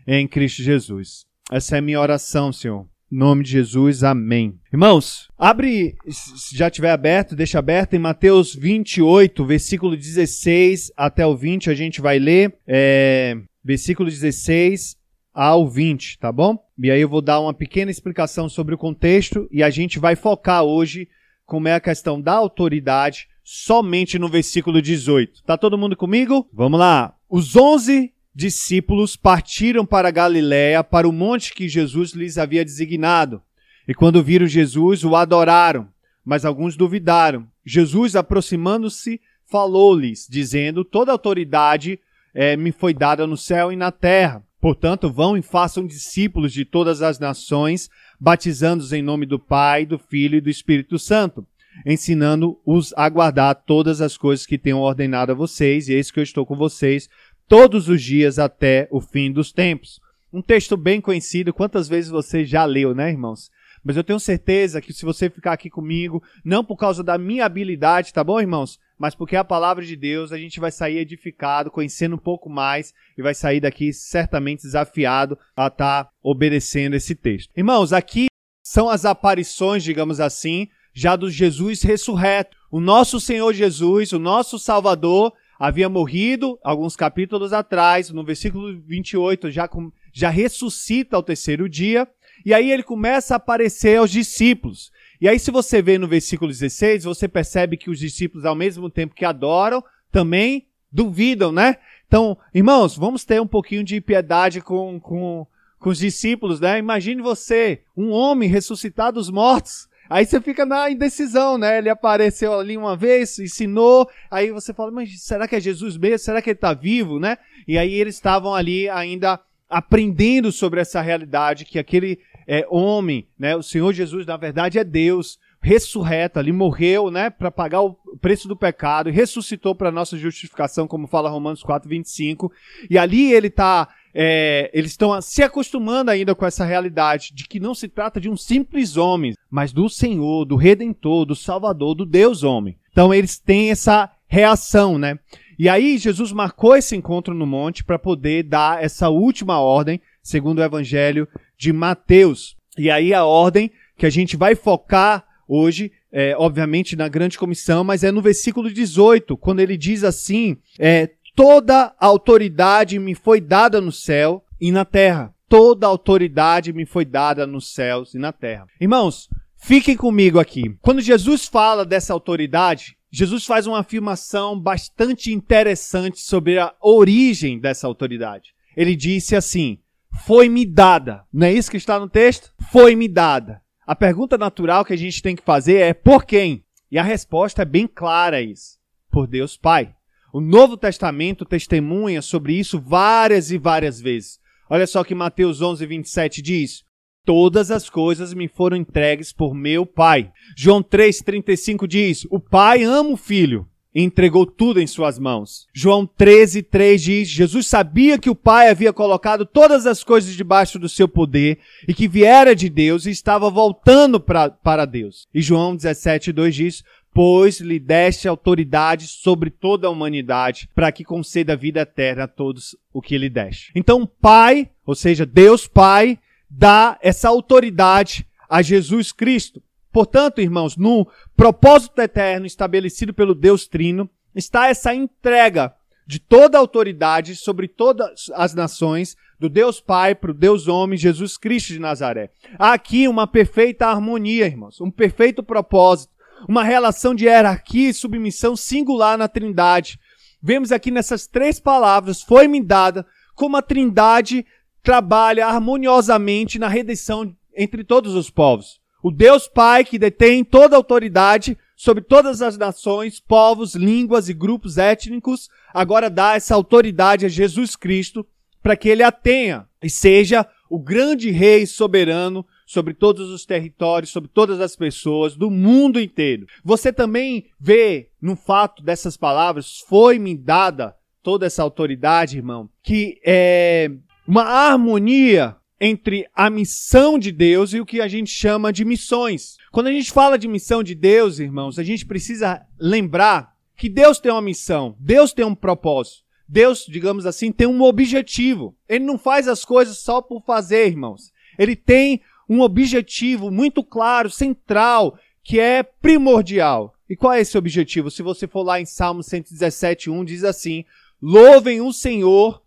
em 0.07 0.27
Cristo 0.27 0.63
Jesus. 0.63 1.27
Essa 1.53 1.77
é 1.77 1.81
minha 1.83 2.01
oração, 2.01 2.51
Senhor. 2.51 2.89
Em 3.13 3.17
nome 3.19 3.45
de 3.45 3.51
Jesus, 3.51 4.03
amém. 4.03 4.59
Irmãos, 4.73 5.29
abre, 5.37 5.97
se 6.09 6.57
já 6.57 6.71
tiver 6.71 6.93
aberto, 6.93 7.37
deixa 7.37 7.59
aberto 7.59 7.93
em 7.93 7.99
Mateus 7.99 8.55
28, 8.55 9.45
versículo 9.45 9.95
16 9.95 10.91
até 10.97 11.27
o 11.27 11.37
20, 11.37 11.69
a 11.69 11.75
gente 11.75 12.01
vai 12.01 12.19
ler, 12.19 12.57
é, 12.67 13.37
versículo 13.63 14.09
16 14.09 14.97
ao 15.35 15.69
20, 15.69 16.21
tá 16.21 16.33
bom? 16.33 16.59
E 16.83 16.91
aí 16.91 17.03
eu 17.03 17.09
vou 17.09 17.21
dar 17.21 17.39
uma 17.39 17.53
pequena 17.53 17.91
explicação 17.91 18.49
sobre 18.49 18.75
o 18.75 18.79
contexto 18.79 19.47
e 19.53 19.63
a 19.63 19.69
gente 19.69 19.99
vai 19.99 20.17
focar 20.17 20.63
hoje 20.63 21.07
como 21.51 21.67
é 21.67 21.75
a 21.75 21.81
questão 21.81 22.21
da 22.21 22.33
autoridade 22.33 23.27
somente 23.43 24.21
no 24.21 24.29
versículo 24.29 24.81
18. 24.81 25.43
Tá 25.43 25.59
todo 25.59 25.77
mundo 25.77 25.97
comigo? 25.97 26.49
Vamos 26.53 26.79
lá. 26.79 27.13
Os 27.29 27.57
onze 27.57 28.13
discípulos 28.33 29.17
partiram 29.17 29.85
para 29.85 30.13
Galiléia, 30.13 30.85
para 30.85 31.09
o 31.09 31.13
monte 31.13 31.53
que 31.53 31.69
Jesus 31.69 32.13
lhes 32.13 32.39
havia 32.39 32.65
designado. 32.65 33.43
E 33.89 33.93
quando 33.93 34.23
viram 34.23 34.47
Jesus, 34.47 35.03
o 35.03 35.17
adoraram, 35.17 35.89
mas 36.25 36.45
alguns 36.45 36.77
duvidaram. 36.77 37.49
Jesus, 37.67 38.15
aproximando-se, 38.15 39.21
falou-lhes, 39.51 40.29
dizendo: 40.31 40.85
Toda 40.85 41.11
autoridade 41.11 41.99
é, 42.33 42.57
me 42.57 42.71
foi 42.71 42.95
dada 42.95 43.27
no 43.27 43.37
céu 43.37 43.73
e 43.73 43.77
na 43.77 43.91
terra. 43.91 44.45
Portanto, 44.61 45.11
vão 45.11 45.37
e 45.37 45.43
façam 45.43 45.85
discípulos 45.85 46.53
de 46.53 46.65
todas 46.65 47.03
as 47.03 47.19
nações, 47.19 47.91
batizando-os 48.21 48.93
em 48.93 49.01
nome 49.01 49.25
do 49.25 49.39
Pai, 49.39 49.87
do 49.87 49.99
Filho 49.99 50.37
e 50.37 50.41
do 50.41 50.51
Espírito 50.51 50.99
Santo, 50.99 51.47
ensinando-os 51.87 52.93
a 52.97 53.09
guardar 53.09 53.55
todas 53.55 54.01
as 54.01 54.17
coisas 54.17 54.45
que 54.45 54.59
tenho 54.59 54.79
ordenado 54.79 55.33
a 55.33 55.35
vocês, 55.35 55.89
e 55.89 55.95
eis 55.95 56.11
que 56.11 56.21
eu 56.21 56.25
estou 56.25 56.45
com 56.45 56.55
vocês 56.55 57.09
todos 57.49 57.89
os 57.89 58.03
dias 58.03 58.39
até 58.39 58.87
o 58.91 59.01
fim 59.01 59.33
dos 59.33 59.53
tempos. 59.53 60.01
Um 60.33 60.43
texto 60.43 60.77
bem 60.77 61.01
conhecido, 61.01 61.55
quantas 61.55 61.89
vezes 61.89 62.11
você 62.11 62.45
já 62.45 62.65
leu, 62.65 62.95
né, 62.95 63.11
irmãos? 63.11 63.51
Mas 63.83 63.97
eu 63.97 64.05
tenho 64.05 64.21
certeza 64.21 64.81
que 64.81 64.93
se 64.93 65.05
você 65.05 65.31
ficar 65.31 65.53
aqui 65.53 65.71
comigo, 65.71 66.23
não 66.45 66.63
por 66.63 66.77
causa 66.77 67.03
da 67.03 67.17
minha 67.17 67.47
habilidade, 67.47 68.13
tá 68.13 68.23
bom, 68.23 68.39
irmãos? 68.39 68.79
Mas 69.01 69.15
porque 69.15 69.35
a 69.35 69.43
palavra 69.43 69.83
de 69.83 69.97
Deus, 69.97 70.31
a 70.31 70.37
gente 70.37 70.61
vai 70.61 70.71
sair 70.71 70.99
edificado, 70.99 71.71
conhecendo 71.71 72.17
um 72.17 72.19
pouco 72.19 72.51
mais 72.51 72.93
e 73.17 73.23
vai 73.23 73.33
sair 73.33 73.59
daqui 73.59 73.95
certamente 73.95 74.65
desafiado 74.65 75.39
a 75.57 75.69
estar 75.69 76.05
tá 76.05 76.11
obedecendo 76.23 76.95
esse 76.95 77.15
texto. 77.15 77.51
Irmãos, 77.57 77.95
aqui 77.95 78.27
são 78.63 78.91
as 78.91 79.07
aparições, 79.07 79.83
digamos 79.83 80.21
assim, 80.21 80.69
já 80.93 81.17
do 81.17 81.31
Jesus 81.31 81.81
ressurreto. 81.81 82.59
O 82.71 82.79
nosso 82.79 83.19
Senhor 83.19 83.55
Jesus, 83.55 84.13
o 84.13 84.19
nosso 84.19 84.59
Salvador, 84.59 85.33
havia 85.59 85.89
morrido 85.89 86.59
alguns 86.63 86.95
capítulos 86.95 87.55
atrás, 87.55 88.11
no 88.11 88.23
versículo 88.23 88.79
28 88.83 89.51
já, 89.51 89.67
já 90.13 90.29
ressuscita 90.29 91.17
ao 91.17 91.23
terceiro 91.23 91.71
dia, 91.71 92.07
e 92.45 92.53
aí 92.53 92.71
ele 92.71 92.83
começa 92.83 93.35
a 93.35 93.39
aparecer 93.39 93.97
aos 93.97 94.11
discípulos. 94.11 94.93
E 95.21 95.29
aí, 95.29 95.39
se 95.39 95.51
você 95.51 95.83
vê 95.83 95.99
no 95.99 96.09
versículo 96.09 96.51
16, 96.51 97.05
você 97.05 97.29
percebe 97.29 97.77
que 97.77 97.91
os 97.91 97.99
discípulos, 97.99 98.45
ao 98.45 98.55
mesmo 98.55 98.89
tempo 98.89 99.15
que 99.15 99.25
adoram, 99.25 99.85
também 100.11 100.67
duvidam, 100.91 101.53
né? 101.53 101.77
Então, 102.07 102.37
irmãos, 102.55 102.97
vamos 102.97 103.25
ter 103.25 103.41
um 103.41 103.47
pouquinho 103.47 103.85
de 103.85 104.01
piedade 104.01 104.61
com, 104.61 104.99
com, 104.99 105.47
com 105.79 105.91
os 105.91 105.99
discípulos, 105.99 106.59
né? 106.59 106.79
Imagine 106.79 107.21
você, 107.23 107.83
um 107.97 108.11
homem 108.11 108.49
ressuscitado 108.49 109.17
dos 109.21 109.31
mortos, 109.31 109.91
Aí 110.11 110.27
você 110.27 110.41
fica 110.41 110.67
na 110.67 110.91
indecisão, 110.91 111.57
né? 111.57 111.79
Ele 111.79 111.89
apareceu 111.89 112.59
ali 112.59 112.77
uma 112.77 112.97
vez, 112.97 113.39
ensinou, 113.39 114.11
aí 114.29 114.51
você 114.51 114.75
fala, 114.75 114.91
mas 114.91 115.23
será 115.23 115.47
que 115.47 115.55
é 115.55 115.61
Jesus 115.61 115.97
mesmo? 115.97 116.19
Será 116.19 116.43
que 116.43 116.51
ele 116.51 116.57
está 116.57 116.75
vivo, 116.75 117.21
né? 117.21 117.39
E 117.67 117.79
aí 117.79 117.95
eles 117.95 118.17
estavam 118.17 118.53
ali 118.53 118.89
ainda 118.89 119.39
aprendendo 119.69 120.51
sobre 120.51 120.81
essa 120.81 121.01
realidade 121.01 121.65
que 121.65 121.79
aquele 121.79 122.19
é, 122.53 122.67
homem, 122.69 123.29
né? 123.39 123.55
O 123.55 123.63
Senhor 123.63 123.93
Jesus, 123.93 124.27
na 124.27 124.37
verdade, 124.37 124.77
é 124.77 124.83
Deus 124.83 125.39
ressurreto 125.63 126.37
ali, 126.37 126.51
morreu, 126.51 127.09
né, 127.09 127.31
para 127.31 127.51
pagar 127.51 127.83
o 127.83 127.95
preço 128.21 128.49
do 128.49 128.57
pecado 128.57 129.09
e 129.09 129.13
ressuscitou 129.13 129.73
para 129.75 129.93
nossa 129.93 130.17
justificação, 130.17 130.89
como 130.89 131.07
fala 131.07 131.31
Romanos 131.31 131.63
4:25. 131.63 132.51
E 132.89 132.99
ali 132.99 133.33
ele 133.33 133.47
está 133.47 133.89
é, 134.13 134.69
eles 134.75 134.91
estão 134.91 135.21
se 135.23 135.45
acostumando 135.45 136.11
ainda 136.11 136.35
com 136.35 136.45
essa 136.45 136.65
realidade 136.65 137.33
de 137.33 137.47
que 137.47 137.61
não 137.61 137.73
se 137.73 137.87
trata 137.87 138.21
de 138.21 138.29
um 138.29 138.37
simples 138.37 138.97
homem, 138.97 139.35
mas 139.49 139.73
do 139.73 139.89
Senhor, 139.89 140.45
do 140.45 140.57
Redentor, 140.57 141.27
do 141.27 141.37
Salvador, 141.37 141.95
do 141.95 142.05
Deus 142.05 142.43
homem. 142.43 142.77
Então 142.91 143.15
eles 143.15 143.39
têm 143.39 143.71
essa 143.71 144.11
reação, 144.27 144.99
né? 144.99 145.17
E 145.57 145.69
aí 145.69 145.99
Jesus 145.99 146.33
marcou 146.33 146.75
esse 146.75 146.97
encontro 146.97 147.33
no 147.33 147.47
monte 147.47 147.85
para 147.85 147.99
poder 147.99 148.43
dar 148.43 148.83
essa 148.83 149.09
última 149.09 149.61
ordem, 149.61 150.01
segundo 150.21 150.59
o 150.59 150.65
Evangelho 150.65 151.29
de 151.61 151.75
Mateus. 151.75 152.57
E 152.79 152.91
aí 152.91 153.13
a 153.13 153.27
ordem 153.27 153.71
que 153.99 154.07
a 154.07 154.11
gente 154.11 154.35
vai 154.35 154.55
focar 154.55 155.27
hoje, 155.47 155.93
é, 156.11 156.35
obviamente 156.39 156.97
na 156.97 157.07
grande 157.07 157.39
comissão, 157.39 157.85
mas 157.85 158.03
é 158.03 158.11
no 158.11 158.23
versículo 158.23 158.73
18, 158.73 159.37
quando 159.37 159.61
ele 159.61 159.77
diz 159.77 160.03
assim: 160.03 160.57
é, 160.79 161.11
Toda 161.37 161.95
autoridade 162.01 162.99
me 162.99 163.15
foi 163.15 163.41
dada 163.41 163.79
no 163.79 163.93
céu 163.93 164.43
e 164.59 164.73
na 164.73 164.87
terra. 164.87 165.35
Toda 165.49 165.87
autoridade 165.87 166.73
me 166.73 166.87
foi 166.87 167.05
dada 167.05 167.47
nos 167.47 167.75
céus 167.75 168.15
e 168.15 168.19
na 168.19 168.33
terra. 168.33 168.67
Irmãos, 168.81 169.29
fiquem 169.57 169.97
comigo 169.97 170.39
aqui. 170.39 170.75
Quando 170.81 171.03
Jesus 171.03 171.47
fala 171.47 171.85
dessa 171.85 172.13
autoridade, 172.13 172.97
Jesus 173.11 173.45
faz 173.45 173.67
uma 173.67 173.81
afirmação 173.81 174.59
bastante 174.59 175.33
interessante 175.33 176.21
sobre 176.21 176.59
a 176.59 176.73
origem 176.81 177.59
dessa 177.59 177.87
autoridade. 177.87 178.55
ele 178.77 178.97
disse 178.97 179.37
assim: 179.37 179.79
Foi-me 180.25 180.67
dada. 180.67 181.25
Não 181.33 181.47
é 181.47 181.53
isso 181.53 181.71
que 181.71 181.77
está 181.77 181.99
no 181.99 182.09
texto? 182.09 182.53
Foi-me 182.71 183.09
dada. 183.09 183.63
A 183.87 183.97
pergunta 183.97 184.37
natural 184.37 184.85
que 184.85 184.93
a 184.93 184.97
gente 184.97 185.23
tem 185.23 185.35
que 185.35 185.43
fazer 185.43 185.77
é: 185.77 185.95
por 185.95 186.25
quem? 186.25 186.65
E 186.91 186.99
a 186.99 187.03
resposta 187.03 187.63
é 187.63 187.65
bem 187.65 187.87
clara 187.87 188.43
isso. 188.43 188.79
Por 189.11 189.27
Deus 189.27 189.57
Pai. 189.57 189.95
O 190.33 190.41
Novo 190.41 190.77
Testamento 190.77 191.45
testemunha 191.45 192.23
sobre 192.23 192.55
isso 192.55 192.81
várias 192.81 193.51
e 193.51 193.59
várias 193.59 194.01
vezes. 194.01 194.39
Olha 194.69 194.87
só 194.87 195.03
que 195.03 195.15
Mateus 195.15 195.61
11, 195.61 195.87
27 195.87 196.43
diz: 196.43 196.85
Todas 197.25 197.71
as 197.71 197.91
coisas 197.91 198.33
me 198.35 198.49
foram 198.49 198.77
entregues 198.77 199.33
por 199.33 199.55
meu 199.55 199.85
Pai. 199.85 200.31
João 200.57 200.83
3,35 200.83 201.87
diz: 201.87 202.27
O 202.31 202.39
Pai 202.39 202.83
ama 202.83 203.11
o 203.11 203.17
Filho 203.17 203.70
entregou 203.95 204.47
tudo 204.47 204.81
em 204.81 204.87
suas 204.87 205.19
mãos. 205.19 205.67
João 205.73 206.07
13, 206.07 206.63
3 206.63 207.03
diz: 207.03 207.29
Jesus 207.29 207.67
sabia 207.67 208.19
que 208.19 208.31
o 208.31 208.35
Pai 208.35 208.69
havia 208.69 208.93
colocado 208.93 209.45
todas 209.45 209.87
as 209.87 210.05
coisas 210.05 210.35
debaixo 210.35 210.79
do 210.79 210.89
seu 210.89 211.09
poder 211.09 211.59
e 211.87 211.95
que 211.95 212.09
viera 212.09 212.55
de 212.55 212.69
Deus 212.69 213.07
e 213.07 213.11
estava 213.11 213.51
voltando 213.51 214.21
pra, 214.21 214.51
para 214.51 214.85
Deus. 214.85 215.27
E 215.35 215.43
João 215.43 215.75
17, 215.75 216.33
2 216.33 216.55
diz: 216.55 216.85
Pois 217.13 217.61
lhe 217.61 217.79
deste 217.79 218.29
autoridade 218.29 219.07
sobre 219.09 219.51
toda 219.51 219.87
a 219.87 219.91
humanidade, 219.91 220.69
para 220.75 220.93
que 220.93 221.05
conceda 221.05 221.57
vida 221.57 221.81
eterna 221.81 222.25
a 222.25 222.29
todos 222.29 222.77
o 222.93 223.03
que 223.03 223.19
lhe 223.19 223.29
deste. 223.29 223.73
Então, 223.75 224.07
Pai, 224.07 224.71
ou 224.87 224.95
seja, 224.95 225.27
Deus 225.27 225.67
Pai, 225.67 226.19
dá 226.49 226.99
essa 227.03 227.29
autoridade 227.29 228.27
a 228.49 228.63
Jesus 228.63 229.13
Cristo. 229.13 229.63
Portanto, 229.93 230.41
irmãos, 230.41 230.77
no 230.77 231.09
propósito 231.37 232.01
eterno 232.01 232.47
estabelecido 232.47 233.13
pelo 233.13 233.35
Deus 233.35 233.67
Trino, 233.67 234.09
está 234.35 234.69
essa 234.69 234.95
entrega 234.95 235.75
de 236.07 236.19
toda 236.19 236.59
a 236.59 236.61
autoridade 236.61 237.37
sobre 237.37 237.69
todas 237.69 238.31
as 238.35 238.55
nações, 238.55 239.17
do 239.41 239.49
Deus 239.49 239.81
Pai 239.81 240.15
para 240.15 240.33
o 240.33 240.35
Deus 240.35 240.69
Homem, 240.69 240.99
Jesus 240.99 241.39
Cristo 241.39 241.73
de 241.73 241.79
Nazaré. 241.79 242.31
Há 242.59 242.75
aqui 242.75 243.09
uma 243.09 243.27
perfeita 243.27 243.87
harmonia, 243.87 244.45
irmãos, 244.45 244.81
um 244.83 244.91
perfeito 244.91 245.43
propósito, 245.43 246.13
uma 246.47 246.63
relação 246.63 247.15
de 247.15 247.25
hierarquia 247.25 247.89
e 247.89 247.95
submissão 247.95 248.55
singular 248.55 249.17
na 249.17 249.29
Trindade. 249.29 249.99
Vemos 250.43 250.71
aqui 250.71 250.91
nessas 250.91 251.27
três 251.27 251.59
palavras, 251.59 252.21
foi-me 252.21 252.63
dada 252.63 253.07
como 253.35 253.57
a 253.57 253.63
Trindade 253.63 254.45
trabalha 254.83 255.47
harmoniosamente 255.47 256.59
na 256.59 256.69
redenção 256.69 257.35
entre 257.57 257.83
todos 257.83 258.15
os 258.15 258.31
povos. 258.31 258.80
O 259.03 259.11
Deus 259.11 259.49
Pai 259.49 259.85
que 259.85 259.99
detém 259.99 260.45
toda 260.45 260.77
a 260.77 260.79
autoridade 260.79 261.57
sobre 261.75 262.03
todas 262.03 262.43
as 262.43 262.59
nações, 262.59 263.19
povos, 263.19 263.75
línguas 263.75 264.29
e 264.29 264.35
grupos 264.35 264.77
étnicos, 264.77 265.49
agora 265.73 266.11
dá 266.11 266.35
essa 266.35 266.55
autoridade 266.55 267.25
a 267.25 267.29
Jesus 267.29 267.75
Cristo 267.75 268.27
para 268.63 268.77
que 268.77 268.89
ele 268.89 269.03
a 269.03 269.11
tenha 269.11 269.67
e 269.83 269.89
seja 269.89 270.47
o 270.69 270.79
grande 270.79 271.31
rei 271.31 271.67
soberano 271.67 272.47
sobre 272.67 272.95
todos 272.95 273.31
os 273.31 273.45
territórios, 273.45 274.11
sobre 274.11 274.29
todas 274.29 274.61
as 274.61 274.77
pessoas 274.77 275.35
do 275.35 275.51
mundo 275.51 275.99
inteiro. 275.99 276.47
Você 276.63 276.93
também 276.93 277.47
vê 277.59 278.11
no 278.21 278.37
fato 278.37 278.83
dessas 278.83 279.17
palavras, 279.17 279.79
foi-me 279.89 280.37
dada 280.37 280.95
toda 281.23 281.47
essa 281.47 281.63
autoridade, 281.63 282.37
irmão, 282.37 282.69
que 282.83 283.21
é 283.25 283.91
uma 284.27 284.45
harmonia 284.45 285.57
entre 285.81 286.29
a 286.35 286.51
missão 286.51 287.19
de 287.19 287.33
Deus 287.33 287.73
e 287.73 287.81
o 287.81 287.87
que 287.87 288.01
a 288.01 288.09
gente 288.09 288.31
chama 288.31 288.73
de 288.73 288.85
missões. 288.85 289.57
Quando 289.73 289.87
a 289.87 289.93
gente 289.93 290.13
fala 290.13 290.39
de 290.39 290.47
missão 290.47 290.83
de 290.83 290.95
Deus, 290.95 291.39
irmãos, 291.39 291.79
a 291.79 291.83
gente 291.83 292.05
precisa 292.05 292.61
lembrar 292.79 293.57
que 293.77 293.89
Deus 293.89 294.19
tem 294.21 294.31
uma 294.31 294.43
missão, 294.43 294.95
Deus 295.01 295.33
tem 295.33 295.45
um 295.45 295.55
propósito. 295.55 296.25
Deus, 296.47 296.85
digamos 296.87 297.25
assim, 297.25 297.51
tem 297.51 297.67
um 297.67 297.81
objetivo. 297.81 298.77
Ele 298.89 299.05
não 299.05 299.17
faz 299.17 299.49
as 299.49 299.65
coisas 299.65 299.99
só 299.99 300.21
por 300.21 300.43
fazer, 300.43 300.89
irmãos. 300.89 301.33
Ele 301.57 301.77
tem 301.77 302.21
um 302.49 302.61
objetivo 302.61 303.51
muito 303.51 303.85
claro, 303.85 304.29
central, 304.29 305.17
que 305.43 305.61
é 305.61 305.83
primordial. 305.83 306.93
E 307.09 307.17
qual 307.17 307.33
é 307.33 307.41
esse 307.41 307.57
objetivo? 307.57 308.11
Se 308.11 308.23
você 308.23 308.49
for 308.49 308.65
lá 308.65 308.81
em 308.81 308.85
Salmo 308.85 309.23
117:1 309.23 310.25
diz 310.25 310.43
assim: 310.43 310.85
Louvem 311.23 311.81
o 311.81 311.93
Senhor 311.93 312.61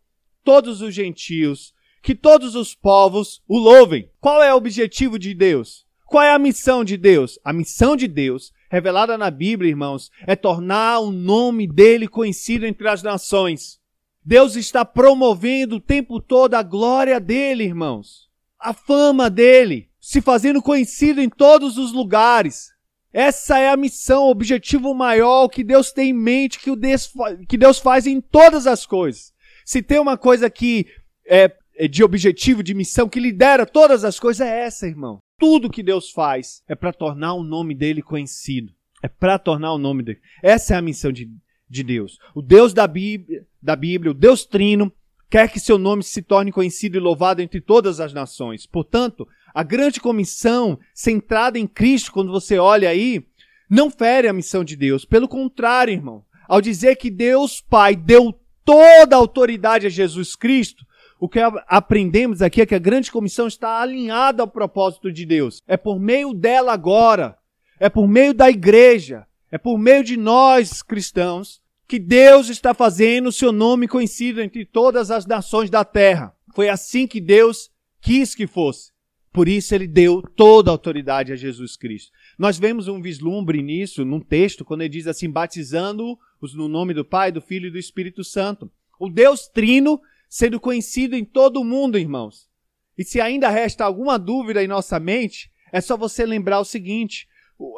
todos 0.43 0.82
os 0.82 0.93
gentios 0.93 1.73
que 2.03 2.13
todos 2.13 2.53
os 2.53 2.75
povos 2.75 3.41
o 3.48 3.57
louvem. 3.57 4.10
Qual 4.19 4.43
é 4.43 4.53
o 4.53 4.57
objetivo 4.57 5.17
de 5.17 5.33
Deus? 5.33 5.86
Qual 6.05 6.22
é 6.22 6.31
a 6.31 6.38
missão 6.38 6.83
de 6.83 6.98
Deus? 6.98 7.39
A 7.45 7.53
missão 7.53 7.95
de 7.95 8.10
Deus, 8.10 8.51
revelada 8.69 9.17
na 9.17 9.31
Bíblia, 9.31 9.69
irmãos, 9.69 10.12
é 10.27 10.36
tornar 10.36 11.00
o 11.00 11.12
nome 11.12 11.65
dele 11.65 12.10
conhecido 12.10 12.65
entre 12.65 12.89
as 12.89 13.01
nações. 13.01 13.79
Deus 14.24 14.57
está 14.57 14.83
promovendo 14.83 15.77
o 15.77 15.81
tempo 15.81 16.19
todo 16.19 16.55
a 16.55 16.62
glória 16.62 17.22
dele, 17.22 17.63
irmãos. 17.63 18.29
A 18.60 18.74
fama 18.74 19.29
dele, 19.29 19.89
se 20.00 20.22
fazendo 20.22 20.62
conhecido 20.62 21.22
em 21.22 21.29
todos 21.29 21.77
os 21.77 21.93
lugares. 21.93 22.67
Essa 23.13 23.60
é 23.60 23.69
a 23.69 23.77
missão, 23.77 24.24
o 24.24 24.31
objetivo 24.31 24.93
maior 24.93 25.48
que 25.48 25.63
Deus 25.63 25.93
tem 25.93 26.10
em 26.10 26.13
mente, 26.13 26.60
que, 26.60 26.75
Deus, 26.75 27.13
que 27.48 27.57
Deus 27.57 27.79
faz 27.79 28.05
em 28.05 28.19
todas 28.19 28.67
as 28.67 28.86
coisas. 28.86 29.33
Se 29.65 29.81
tem 29.81 30.00
uma 30.00 30.17
coisa 30.17 30.50
que 30.50 30.86
é, 31.25 31.51
de 31.89 32.03
objetivo, 32.03 32.63
de 32.63 32.74
missão, 32.74 33.10
que 33.10 33.20
lidera 33.20 33.65
todas 33.65 34.03
as 34.03 34.20
coisas, 34.20 34.46
é 34.46 34.65
essa, 34.65 34.88
irmão. 34.88 35.20
Tudo 35.39 35.70
que 35.70 35.84
Deus 35.84 36.12
faz 36.12 36.63
é 36.68 36.75
para 36.75 36.94
tornar 36.94 37.34
o 37.34 37.44
nome 37.44 37.75
dele 37.75 38.01
conhecido. 38.01 38.72
É 39.01 39.08
para 39.08 39.38
tornar 39.38 39.74
o 39.74 39.77
nome 39.77 40.03
dele. 40.03 40.20
Essa 40.42 40.75
é 40.75 40.77
a 40.77 40.82
missão 40.82 41.12
de, 41.12 41.30
de 41.70 41.84
Deus. 41.84 42.18
O 42.34 42.42
Deus 42.42 42.74
da 42.74 42.88
Bíblia, 42.88 43.46
da 43.62 43.75
Bíblia, 43.75 44.12
o 44.12 44.13
Deus 44.13 44.46
Trino, 44.46 44.94
quer 45.30 45.51
que 45.51 45.60
seu 45.60 45.77
nome 45.77 46.03
se 46.03 46.22
torne 46.22 46.51
conhecido 46.51 46.96
e 46.96 47.00
louvado 47.01 47.42
entre 47.42 47.60
todas 47.60 48.00
as 48.00 48.13
nações. 48.13 48.65
Portanto, 48.65 49.27
a 49.53 49.63
grande 49.63 50.00
comissão 50.00 50.80
centrada 50.94 51.60
em 51.60 51.68
Cristo, 51.68 52.12
quando 52.12 52.32
você 52.32 52.58
olha 52.58 52.89
aí, 52.89 53.25
não 53.70 53.89
fere 53.89 54.27
a 54.27 54.34
missão 54.34 54.63
de 54.63 54.75
Deus. 54.75 55.03
Pelo 55.03 55.27
contrário, 55.27 55.92
irmão, 55.92 56.24
ao 56.48 56.62
dizer 56.62 56.96
que 56.96 57.10
Deus 57.10 57.60
Pai 57.60 57.96
deu 57.96 58.39
toda 58.63 59.15
a 59.15 59.20
autoridade 59.20 59.88
a 59.88 59.89
Jesus 59.89 60.36
Cristo, 60.36 60.86
o 61.24 61.30
que 61.30 61.39
aprendemos 61.68 62.42
aqui 62.42 62.60
é 62.60 62.65
que 62.65 62.75
a 62.75 62.80
grande 62.80 63.10
comissão 63.10 63.48
está 63.48 63.80
alinhada 63.80 64.44
ao 64.44 64.48
propósito 64.48 65.10
de 65.10 65.25
Deus. 65.25 65.62
É 65.65 65.77
por 65.77 65.98
meio 65.98 66.34
dela 66.34 66.74
agora, 66.74 67.38
é 67.80 67.88
por 67.88 68.10
meio 68.10 68.34
da 68.34 68.50
igreja, 68.50 69.25
é 69.50 69.58
por 69.58 69.77
meio 69.77 70.03
de 70.03 70.18
nós 70.18 70.82
cristãos 70.84 71.62
que 71.88 71.98
Deus 71.98 72.50
está 72.50 72.74
fazendo 72.74 73.27
o 73.27 73.32
seu 73.32 73.53
nome 73.53 73.88
conhecido 73.88 74.42
entre 74.42 74.65
todas 74.65 75.10
as 75.10 75.25
nações 75.25 75.70
da 75.70 75.86
terra. 75.86 76.36
Foi 76.53 76.68
assim 76.68 77.08
que 77.08 77.22
Deus 77.22 77.72
quis 78.01 78.36
que 78.36 78.46
fosse. 78.46 78.92
Por 79.32 79.48
isso 79.48 79.74
ele 79.74 79.88
deu 79.88 80.22
toda 80.22 80.72
a 80.72 80.74
autoridade 80.74 81.32
a 81.32 81.38
Jesus 81.38 81.77
Cristo. 81.77 82.12
Nós 82.38 82.60
vemos 82.60 82.89
um 82.89 83.01
vislumbre 83.01 83.62
nisso 83.62 84.03
num 84.03 84.20
texto, 84.20 84.65
quando 84.65 84.82
ele 84.82 84.89
diz 84.89 85.08
assim, 85.08 85.30
batizando-os 85.30 86.53
no 86.53 86.68
nome 86.68 86.94
do 86.94 87.06
Pai, 87.06 87.32
do 87.32 87.39
Filho 87.39 87.68
e 87.68 87.72
do 87.72 87.80
Espírito 87.80 88.25
Santo. 88.25 88.70
O 89.00 89.10
Deus 89.10 89.48
Trino 89.48 90.01
sendo 90.33 90.59
conhecido 90.59 91.15
em 91.15 91.23
todo 91.23 91.61
o 91.61 91.63
mundo, 91.63 91.95
irmãos. 91.95 92.49
E 92.97 93.03
se 93.03 93.21
ainda 93.21 93.49
resta 93.49 93.85
alguma 93.85 94.17
dúvida 94.17 94.63
em 94.63 94.67
nossa 94.67 94.99
mente, 94.99 95.51
é 95.71 95.79
só 95.79 95.95
você 95.95 96.25
lembrar 96.25 96.59
o 96.59 96.65
seguinte: 96.65 97.27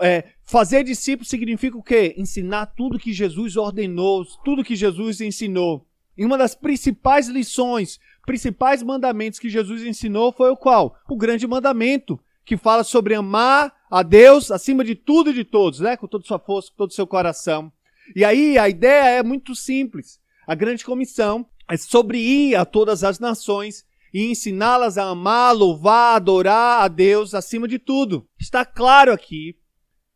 é, 0.02 0.24
fazer 0.42 0.82
discípulo 0.86 1.28
significa 1.28 1.78
o 1.78 1.84
quê? 1.84 2.16
Ensinar 2.18 2.68
tudo 2.68 2.98
que 2.98 3.12
Jesus 3.12 3.58
ordenou, 3.58 4.24
tudo 4.46 4.64
que 4.64 4.74
Jesus 4.74 5.20
ensinou. 5.20 5.86
E 6.18 6.24
uma 6.24 6.38
das 6.38 6.56
principais 6.56 7.28
lições, 7.28 8.00
principais 8.26 8.82
mandamentos 8.82 9.38
que 9.38 9.50
Jesus 9.50 9.84
ensinou 9.84 10.32
foi 10.32 10.50
o 10.50 10.56
qual? 10.56 10.98
O 11.10 11.18
grande 11.18 11.46
mandamento, 11.46 12.18
que 12.46 12.56
fala 12.56 12.86
sobre 12.86 13.16
amar 13.16 13.74
a 13.92 14.02
Deus 14.02 14.50
acima 14.50 14.86
de 14.86 14.96
tudo 14.96 15.32
e 15.32 15.34
de 15.34 15.44
todos, 15.44 15.82
né? 15.82 15.98
Com 15.98 16.08
toda 16.08 16.24
sua 16.24 16.40
força, 16.40 16.72
com 16.72 16.78
todo 16.78 16.92
o 16.92 16.94
seu 16.94 17.06
coração. 17.06 17.70
E 18.16 18.24
aí 18.24 18.58
a 18.58 18.70
ideia 18.70 19.20
é 19.20 19.24
muito 19.24 19.54
simples. 19.54 20.22
A 20.48 20.56
grande 20.56 20.86
comissão 20.86 21.46
sobre 21.78 22.20
ir 22.20 22.56
a 22.56 22.66
todas 22.66 23.04
as 23.04 23.20
nações 23.20 23.84
e 24.14 24.32
ensiná-las 24.32 24.98
a 24.98 25.10
amar, 25.10 25.54
louvar, 25.54 26.16
adorar 26.16 26.84
a 26.84 26.88
Deus 26.88 27.34
acima 27.34 27.68
de 27.68 27.80
tudo. 27.80 28.28
Está 28.40 28.64
claro 28.64 29.12
aqui, 29.12 29.58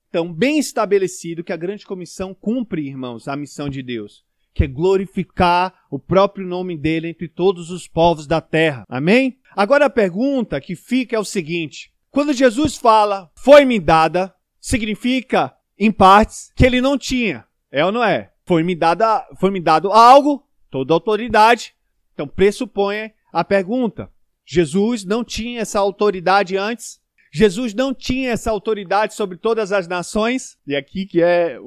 então, 0.09 0.33
bem 0.33 0.57
estabelecido, 0.57 1.43
que 1.43 1.53
a 1.53 1.57
grande 1.57 1.85
comissão 1.85 2.33
cumpre, 2.33 2.87
irmãos, 2.87 3.27
a 3.27 3.35
missão 3.35 3.69
de 3.69 3.83
Deus, 3.83 4.23
que 4.55 4.63
é 4.63 4.67
glorificar 4.67 5.71
o 5.91 5.99
próprio 5.99 6.47
nome 6.47 6.75
dele 6.75 7.09
entre 7.09 7.27
todos 7.27 7.69
os 7.69 7.87
povos 7.87 8.25
da 8.25 8.41
terra. 8.41 8.85
Amém? 8.89 9.37
Agora 9.55 9.85
a 9.85 9.89
pergunta 9.89 10.59
que 10.59 10.75
fica 10.75 11.15
é 11.15 11.19
o 11.19 11.23
seguinte: 11.23 11.93
quando 12.09 12.33
Jesus 12.33 12.75
fala, 12.75 13.29
foi-me 13.35 13.79
dada, 13.79 14.33
significa, 14.59 15.53
em 15.77 15.91
partes, 15.91 16.51
que 16.55 16.65
ele 16.65 16.81
não 16.81 16.97
tinha. 16.97 17.45
É 17.71 17.85
ou 17.85 17.91
não 17.91 18.03
é? 18.03 18.31
Foi-me 18.47 18.73
dada, 18.73 19.27
foi-me 19.39 19.61
dado 19.61 19.91
algo 19.91 20.43
toda 20.69 20.93
autoridade. 20.93 21.73
Então 22.13 22.27
pressupõe 22.27 23.11
a 23.31 23.43
pergunta: 23.43 24.11
Jesus 24.45 25.03
não 25.05 25.23
tinha 25.23 25.61
essa 25.61 25.79
autoridade 25.79 26.57
antes? 26.57 26.99
Jesus 27.31 27.73
não 27.73 27.93
tinha 27.93 28.31
essa 28.31 28.49
autoridade 28.49 29.13
sobre 29.13 29.37
todas 29.37 29.71
as 29.71 29.87
nações? 29.87 30.57
E 30.65 30.75
aqui 30.75 31.05
que 31.05 31.21
é 31.21 31.59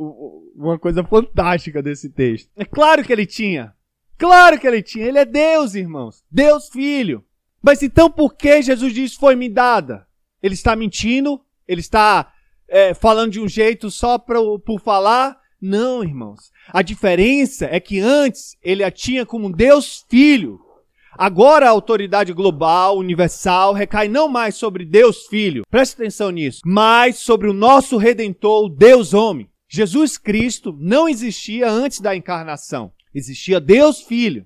uma 0.57 0.79
coisa 0.79 1.05
fantástica 1.05 1.81
desse 1.81 2.11
texto. 2.11 2.51
É 2.57 2.65
claro 2.65 3.05
que 3.05 3.13
ele 3.13 3.27
tinha. 3.27 3.73
Claro 4.19 4.59
que 4.59 4.67
ele 4.67 4.83
tinha. 4.83 5.07
Ele 5.07 5.19
é 5.19 5.25
Deus, 5.25 5.75
irmãos. 5.75 6.25
Deus 6.31 6.69
Filho. 6.69 7.25
Mas 7.63 7.83
então 7.83 8.11
por 8.11 8.35
que 8.35 8.63
Jesus 8.63 8.93
disse 8.93 9.17
foi 9.17 9.37
me 9.37 9.49
dada? 9.49 10.07
Ele 10.43 10.55
está 10.55 10.75
mentindo? 10.75 11.41
Ele 11.67 11.81
está 11.81 12.33
é, 12.69 12.93
falando 12.93 13.31
de 13.31 13.41
um 13.41 13.49
jeito 13.49 13.91
só 13.91 14.19
pra, 14.19 14.41
por 14.65 14.81
falar? 14.81 15.41
Não, 15.63 16.03
irmãos. 16.03 16.51
A 16.73 16.83
diferença 16.83 17.69
é 17.71 17.79
que 17.79 18.01
antes 18.01 18.57
ele 18.65 18.83
a 18.83 18.91
tinha 18.91 19.25
como 19.25 19.53
Deus 19.53 20.05
Filho. 20.11 20.59
Agora 21.13 21.69
a 21.69 21.71
autoridade 21.71 22.33
global, 22.33 22.99
universal, 22.99 23.73
recai 23.73 24.09
não 24.09 24.27
mais 24.27 24.57
sobre 24.57 24.85
Deus 24.85 25.27
Filho, 25.29 25.65
preste 25.71 25.95
atenção 25.95 26.31
nisso, 26.31 26.63
mas 26.65 27.19
sobre 27.19 27.49
o 27.49 27.53
nosso 27.53 27.97
Redentor, 27.97 28.71
Deus 28.71 29.15
Homem. 29.15 29.49
Jesus 29.69 30.19
Cristo 30.19 30.77
não 30.81 31.09
existia 31.09 31.71
antes 31.71 32.01
da 32.01 32.17
encarnação. 32.17 32.93
Existia 33.15 33.61
Deus 33.61 34.03
Filho. 34.03 34.45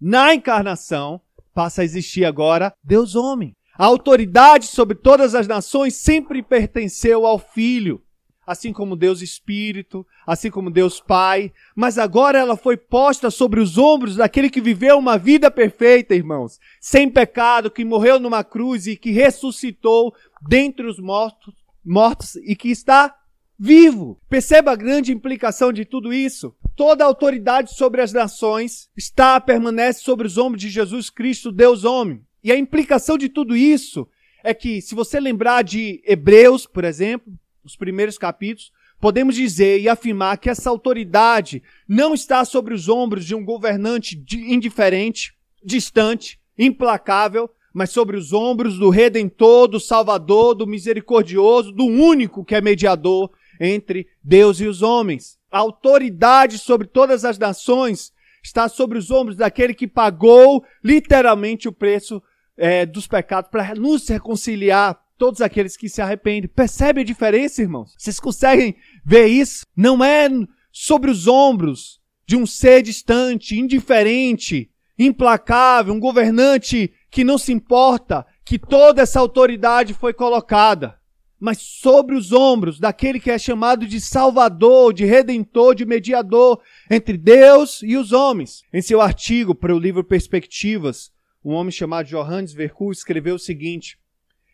Na 0.00 0.32
encarnação, 0.32 1.20
passa 1.52 1.82
a 1.82 1.84
existir 1.84 2.24
agora 2.24 2.72
Deus 2.84 3.16
Homem. 3.16 3.56
A 3.76 3.86
autoridade 3.86 4.66
sobre 4.66 4.94
todas 4.94 5.34
as 5.34 5.48
nações 5.48 5.96
sempre 5.96 6.44
pertenceu 6.44 7.26
ao 7.26 7.40
Filho 7.40 8.00
assim 8.48 8.72
como 8.72 8.96
Deus 8.96 9.20
Espírito, 9.20 10.06
assim 10.26 10.50
como 10.50 10.70
Deus 10.70 11.00
Pai, 11.00 11.52
mas 11.76 11.98
agora 11.98 12.38
ela 12.38 12.56
foi 12.56 12.78
posta 12.78 13.30
sobre 13.30 13.60
os 13.60 13.76
ombros 13.76 14.16
daquele 14.16 14.48
que 14.48 14.58
viveu 14.58 14.96
uma 14.96 15.18
vida 15.18 15.50
perfeita, 15.50 16.14
irmãos, 16.14 16.58
sem 16.80 17.10
pecado, 17.10 17.70
que 17.70 17.84
morreu 17.84 18.18
numa 18.18 18.42
cruz 18.42 18.86
e 18.86 18.96
que 18.96 19.10
ressuscitou 19.10 20.14
dentre 20.48 20.86
os 20.86 20.98
mortos, 20.98 21.54
mortos 21.84 22.36
e 22.36 22.56
que 22.56 22.70
está 22.70 23.14
vivo. 23.58 24.18
Perceba 24.30 24.72
a 24.72 24.76
grande 24.76 25.12
implicação 25.12 25.70
de 25.70 25.84
tudo 25.84 26.10
isso. 26.10 26.56
Toda 26.74 27.04
a 27.04 27.06
autoridade 27.06 27.74
sobre 27.74 28.00
as 28.00 28.14
nações 28.14 28.88
está 28.96 29.38
permanece 29.38 30.00
sobre 30.00 30.26
os 30.26 30.38
ombros 30.38 30.62
de 30.62 30.70
Jesus 30.70 31.10
Cristo, 31.10 31.52
Deus 31.52 31.84
homem. 31.84 32.22
E 32.42 32.50
a 32.50 32.56
implicação 32.56 33.18
de 33.18 33.28
tudo 33.28 33.54
isso 33.54 34.08
é 34.42 34.54
que, 34.54 34.80
se 34.80 34.94
você 34.94 35.20
lembrar 35.20 35.62
de 35.62 36.02
Hebreus, 36.06 36.64
por 36.64 36.84
exemplo, 36.84 37.30
os 37.68 37.76
primeiros 37.76 38.16
capítulos, 38.16 38.72
podemos 38.98 39.34
dizer 39.34 39.78
e 39.80 39.88
afirmar 39.88 40.38
que 40.38 40.48
essa 40.48 40.70
autoridade 40.70 41.62
não 41.86 42.14
está 42.14 42.44
sobre 42.44 42.72
os 42.72 42.88
ombros 42.88 43.24
de 43.26 43.34
um 43.34 43.44
governante 43.44 44.22
indiferente, 44.34 45.34
distante, 45.62 46.40
implacável, 46.58 47.50
mas 47.72 47.90
sobre 47.90 48.16
os 48.16 48.32
ombros 48.32 48.78
do 48.78 48.88
Redentor, 48.88 49.68
do 49.68 49.78
Salvador, 49.78 50.54
do 50.54 50.66
Misericordioso, 50.66 51.70
do 51.70 51.84
único 51.84 52.44
que 52.44 52.54
é 52.54 52.60
mediador 52.60 53.30
entre 53.60 54.08
Deus 54.24 54.60
e 54.60 54.66
os 54.66 54.80
homens. 54.80 55.38
A 55.52 55.58
autoridade 55.58 56.58
sobre 56.58 56.86
todas 56.86 57.24
as 57.24 57.38
nações 57.38 58.12
está 58.42 58.66
sobre 58.66 58.96
os 58.96 59.10
ombros 59.10 59.36
daquele 59.36 59.74
que 59.74 59.86
pagou 59.86 60.64
literalmente 60.82 61.68
o 61.68 61.72
preço 61.72 62.22
é, 62.56 62.86
dos 62.86 63.06
pecados 63.06 63.50
para 63.50 63.74
nos 63.74 64.08
reconciliar 64.08 64.98
todos 65.18 65.40
aqueles 65.40 65.76
que 65.76 65.88
se 65.88 66.00
arrependem. 66.00 66.48
Percebe 66.48 67.00
a 67.00 67.04
diferença, 67.04 67.60
irmãos? 67.60 67.94
Vocês 67.98 68.20
conseguem 68.20 68.76
ver 69.04 69.26
isso? 69.26 69.66
Não 69.76 70.02
é 70.02 70.28
sobre 70.72 71.10
os 71.10 71.26
ombros 71.26 72.00
de 72.26 72.36
um 72.36 72.46
ser 72.46 72.82
distante, 72.82 73.58
indiferente, 73.58 74.70
implacável, 74.98 75.92
um 75.92 76.00
governante 76.00 76.92
que 77.10 77.24
não 77.24 77.38
se 77.38 77.52
importa 77.52 78.24
que 78.44 78.58
toda 78.58 79.02
essa 79.02 79.18
autoridade 79.20 79.94
foi 79.94 80.12
colocada, 80.12 80.98
mas 81.40 81.58
sobre 81.58 82.14
os 82.14 82.32
ombros 82.32 82.78
daquele 82.78 83.20
que 83.20 83.30
é 83.30 83.38
chamado 83.38 83.86
de 83.86 84.00
Salvador, 84.00 84.92
de 84.92 85.04
Redentor, 85.04 85.74
de 85.74 85.86
Mediador 85.86 86.60
entre 86.90 87.16
Deus 87.16 87.80
e 87.82 87.96
os 87.96 88.12
homens. 88.12 88.62
Em 88.72 88.82
seu 88.82 89.00
artigo 89.00 89.54
para 89.54 89.74
o 89.74 89.78
livro 89.78 90.04
Perspectivas, 90.04 91.10
um 91.44 91.52
homem 91.52 91.70
chamado 91.70 92.06
Johannes 92.06 92.52
Verkuhl 92.52 92.92
escreveu 92.92 93.36
o 93.36 93.38
seguinte: 93.38 93.98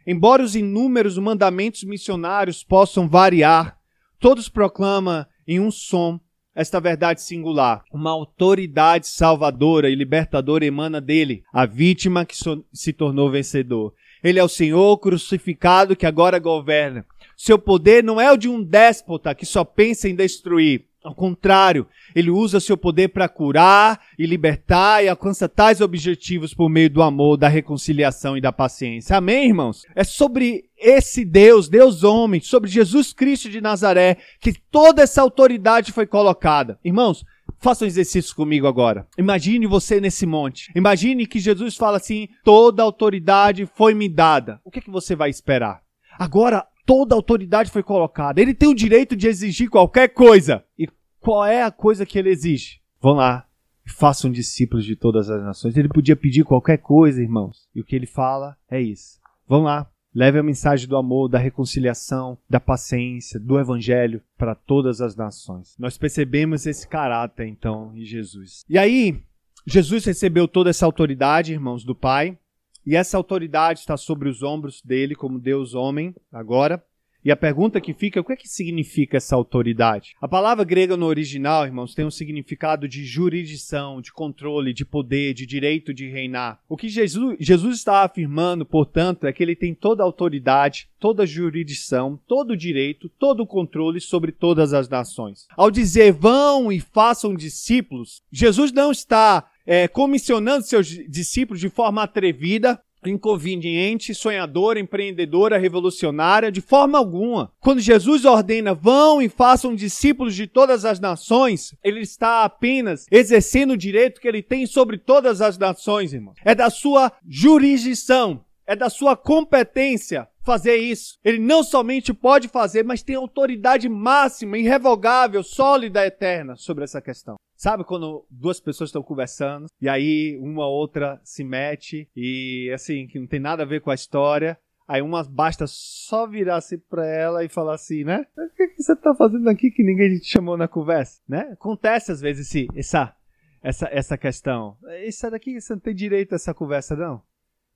Embora 0.07 0.43
os 0.43 0.55
inúmeros 0.55 1.17
mandamentos 1.19 1.83
missionários 1.85 2.63
possam 2.63 3.09
variar, 3.09 3.79
todos 4.19 4.49
proclamam 4.49 5.25
em 5.47 5.61
um 5.61 5.71
som 5.71 6.21
esta 6.55 6.81
verdade 6.81 7.21
singular. 7.21 7.83
Uma 7.93 8.11
autoridade 8.11 9.09
salvadora 9.09 9.91
e 9.91 9.95
libertadora 9.95 10.65
emana 10.65 11.01
dele, 11.01 11.43
a 11.53 11.67
vítima 11.67 12.25
que 12.25 12.37
so 12.37 12.65
se 12.73 12.93
tornou 12.93 13.31
vencedor. 13.31 13.93
Ele 14.23 14.39
é 14.39 14.45
o 14.45 14.49
Senhor 14.49 14.97
crucificado 14.99 15.97
que 15.97 16.07
agora 16.07 16.39
governa. 16.39 17.05
Seu 17.37 17.59
poder 17.59 18.05
não 18.05 18.21
é 18.21 18.31
o 18.33 18.37
de 18.37 18.49
um 18.49 18.63
déspota 18.63 19.35
que 19.35 19.45
só 19.45 19.65
pensa 19.65 20.09
em 20.09 20.15
destruir. 20.15 20.87
Ao 21.05 21.15
contrário, 21.15 21.87
ele 22.15 22.31
usa 22.31 22.59
seu 22.59 22.79
poder 22.79 23.09
para 23.09 23.29
curar 23.29 24.01
e 24.19 24.25
libertar 24.25 25.05
e 25.05 25.09
alcança 25.09 25.47
tais 25.47 25.83
objetivos 25.83 26.55
por 26.55 26.71
meio 26.71 26.89
do 26.89 27.03
amor, 27.03 27.37
da 27.37 27.47
reconciliação 27.47 28.39
e 28.39 28.41
da 28.41 28.51
paciência. 28.51 29.15
Amém, 29.15 29.49
irmãos? 29.49 29.83
É 29.95 30.03
sobre 30.03 30.65
esse 30.79 31.23
Deus, 31.23 31.69
Deus 31.69 32.03
homem, 32.05 32.41
sobre 32.41 32.71
Jesus 32.71 33.13
Cristo 33.13 33.51
de 33.51 33.61
Nazaré, 33.61 34.17
que 34.41 34.55
toda 34.71 35.03
essa 35.03 35.21
autoridade 35.21 35.93
foi 35.93 36.07
colocada. 36.07 36.79
Irmãos, 36.83 37.23
Faça 37.59 37.85
um 37.85 37.87
exercício 37.87 38.35
comigo 38.35 38.67
agora. 38.67 39.07
Imagine 39.17 39.67
você 39.67 40.01
nesse 40.01 40.27
monte. 40.27 40.71
Imagine 40.75 41.27
que 41.27 41.39
Jesus 41.39 41.77
fala 41.77 41.97
assim: 41.97 42.29
toda 42.43 42.83
autoridade 42.83 43.67
foi 43.75 43.95
me 43.95 44.09
dada. 44.09 44.61
O 44.65 44.71
que, 44.71 44.81
é 44.81 44.83
que 44.83 44.91
você 44.91 45.15
vai 45.17 45.31
esperar? 45.31 45.81
Agora 46.19 46.67
toda 46.85 47.15
a 47.15 47.19
autoridade 47.19 47.71
foi 47.71 47.83
colocada. 47.83 48.41
Ele 48.41 48.55
tem 48.55 48.69
o 48.69 48.75
direito 48.75 49.17
de 49.17 49.29
exigir 49.29 49.69
qualquer 49.69 50.09
coisa. 50.09 50.65
E 50.79 50.89
qual 51.21 51.45
é 51.45 51.63
a 51.63 51.71
coisa 51.71 52.07
que 52.07 52.19
ele 52.19 52.31
exige? 52.31 52.81
Vão 53.01 53.15
lá 53.15 53.47
façam 53.87 54.31
discípulos 54.31 54.85
de 54.85 54.97
todas 54.97 55.31
as 55.31 55.43
nações. 55.43 55.77
Ele 55.77 55.89
podia 55.89 56.17
pedir 56.17 56.45
qualquer 56.45 56.79
coisa, 56.79 57.23
irmãos. 57.23 57.69
E 57.75 57.81
o 57.81 57.85
que 57.85 57.95
ele 57.95 58.07
fala 58.07 58.57
é 58.71 58.81
isso. 58.81 59.19
Vão 59.47 59.63
lá, 59.63 59.89
leve 60.15 60.39
a 60.39 60.43
mensagem 60.43 60.89
do 60.89 60.97
amor, 60.97 61.29
da 61.29 61.39
reconciliação, 61.39 62.39
da 62.49 62.59
paciência, 62.59 63.39
do 63.39 63.59
evangelho 63.59 64.23
para 64.39 64.55
todas 64.55 65.01
as 65.01 65.15
nações. 65.15 65.75
Nós 65.79 65.99
percebemos 65.99 66.67
esse 66.67 66.89
caráter, 66.89 67.47
então, 67.47 67.95
em 67.95 68.05
Jesus. 68.05 68.65
E 68.69 68.79
aí, 68.79 69.21
Jesus 69.67 70.05
recebeu 70.05 70.49
toda 70.49 70.71
essa 70.71 70.87
autoridade, 70.87 71.53
irmãos, 71.53 71.85
do 71.85 71.95
Pai. 71.95 72.39
E 72.87 72.95
essa 72.95 73.17
autoridade 73.17 73.81
está 73.81 73.97
sobre 73.97 74.29
os 74.29 74.43
ombros 74.43 74.83
dele, 74.83 75.15
como 75.15 75.39
Deus 75.39 75.75
homem, 75.75 76.15
agora. 76.33 76.83
E 77.25 77.31
a 77.31 77.37
pergunta 77.37 77.81
que 77.81 77.95
fica, 77.95 78.21
o 78.21 78.25
que 78.25 78.35
é 78.35 78.37
que 78.37 78.47
significa 78.47 79.17
essa 79.17 79.35
autoridade? 79.35 80.15
A 80.21 80.29
palavra 80.29 80.63
grega 80.63 80.95
no 80.95 81.07
original, 81.07 81.65
irmãos, 81.65 81.95
tem 81.95 82.05
um 82.05 82.11
significado 82.11 82.87
de 82.87 83.03
jurisdição, 83.03 84.03
de 84.03 84.13
controle, 84.13 84.75
de 84.75 84.85
poder, 84.85 85.33
de 85.33 85.47
direito 85.47 85.95
de 85.95 86.07
reinar. 86.07 86.61
O 86.69 86.77
que 86.77 86.87
Jesus, 86.87 87.39
Jesus 87.41 87.79
está 87.79 88.05
afirmando, 88.05 88.67
portanto, 88.67 89.27
é 89.27 89.33
que 89.33 89.43
ele 89.43 89.57
tem 89.57 89.75
toda 89.75 90.03
a 90.03 90.07
autoridade, 90.07 90.87
toda 91.01 91.23
a 91.23 91.27
jurisdição, 91.27 92.21
todo 92.29 92.51
o 92.51 92.57
direito, 92.57 93.09
todo 93.09 93.41
o 93.41 93.47
controle 93.47 94.03
sobre 94.03 94.31
todas 94.31 94.75
as 94.75 94.87
nações. 94.87 95.47
Ao 95.57 95.71
dizer 95.71 96.13
vão 96.13 96.71
e 96.71 96.79
façam 96.79 97.35
discípulos, 97.35 98.23
Jesus 98.31 98.71
não 98.71 98.93
está 98.93 99.49
é, 99.67 99.89
comissionando 99.89 100.67
seus 100.67 100.87
discípulos 100.87 101.61
de 101.61 101.69
forma 101.69 102.03
atrevida, 102.03 102.81
inconveniente, 103.07 104.15
sonhadora, 104.15 104.81
empreendedora, 104.81 105.59
revolucionária, 105.59 106.51
de 106.51 106.61
forma 106.61 106.99
alguma. 106.99 107.53
Quando 107.61 107.81
Jesus 107.81 108.25
ordena, 108.25 108.75
vão 108.75 109.21
e 109.21 109.29
façam 109.29 109.75
discípulos 109.75 110.35
de 110.35 110.47
todas 110.47 110.85
as 110.85 111.01
nações, 111.01 111.75
ele 111.83 112.01
está 112.01 112.45
apenas 112.45 113.07
exercendo 113.11 113.73
o 113.73 113.77
direito 113.77 114.21
que 114.21 114.29
ele 114.29 114.43
tem 114.43 114.67
sobre 114.67 114.99
todas 114.99 115.41
as 115.41 115.59
nações, 115.59 116.13
irmão. 116.13 116.35
É 116.45 116.55
da 116.55 116.71
sua 116.71 117.13
jurisdição, 117.29 118.45
é 118.67 118.75
da 118.75 118.89
sua 118.89 119.17
competência 119.17 120.29
fazer 120.45 120.77
isso. 120.77 121.19
Ele 121.25 121.39
não 121.39 121.63
somente 121.63 122.13
pode 122.13 122.49
fazer, 122.49 122.85
mas 122.85 123.03
tem 123.03 123.17
autoridade 123.17 123.89
máxima, 123.89 124.59
irrevogável, 124.59 125.43
sólida, 125.43 126.07
eterna 126.07 126.55
sobre 126.57 126.85
essa 126.85 127.01
questão. 127.01 127.37
Sabe 127.57 127.85
quando 127.85 128.27
duas 128.31 128.61
pessoas 128.61 128.89
estão 128.89 129.03
conversando 129.03 129.67
e 129.81 129.89
aí 129.89 130.39
uma 130.41 130.67
outra 130.67 131.21
se 131.23 131.45
mete 131.45 132.09
e 132.17 132.71
assim, 132.75 133.07
que 133.07 133.19
não 133.19 133.27
tem 133.27 133.41
nada 133.41 133.63
a 133.63 133.67
ver 133.67 133.81
com 133.81 133.91
a 133.91 133.95
história, 133.95 134.59
Aí 134.87 135.01
uma 135.01 135.25
basta 135.25 135.65
só 135.67 136.27
virar-se 136.27 136.77
pra 136.77 137.07
ela 137.07 137.43
e 137.43 137.49
falar 137.49 137.75
assim, 137.75 138.05
né? 138.05 138.27
O 138.37 138.55
que, 138.55 138.69
que 138.69 138.83
você 138.83 138.95
tá 138.95 139.15
fazendo 139.15 139.49
aqui 139.49 139.71
que 139.71 139.83
ninguém 139.83 140.19
te 140.19 140.31
chamou 140.31 140.59
na 140.59 140.69
conversa, 140.69 141.23
né? 141.27 141.49
Acontece 141.53 142.13
às 142.13 142.21
vezes 142.21 142.49
esse, 142.49 142.69
essa, 142.77 143.17
essa, 143.63 143.89
essa 143.91 144.19
questão. 144.19 144.77
Isso 145.07 145.31
daqui 145.31 145.59
você 145.59 145.73
não 145.73 145.81
tem 145.81 145.95
direito 145.95 146.33
a 146.33 146.37
essa 146.37 146.53
conversa, 146.53 146.95
não. 146.95 147.23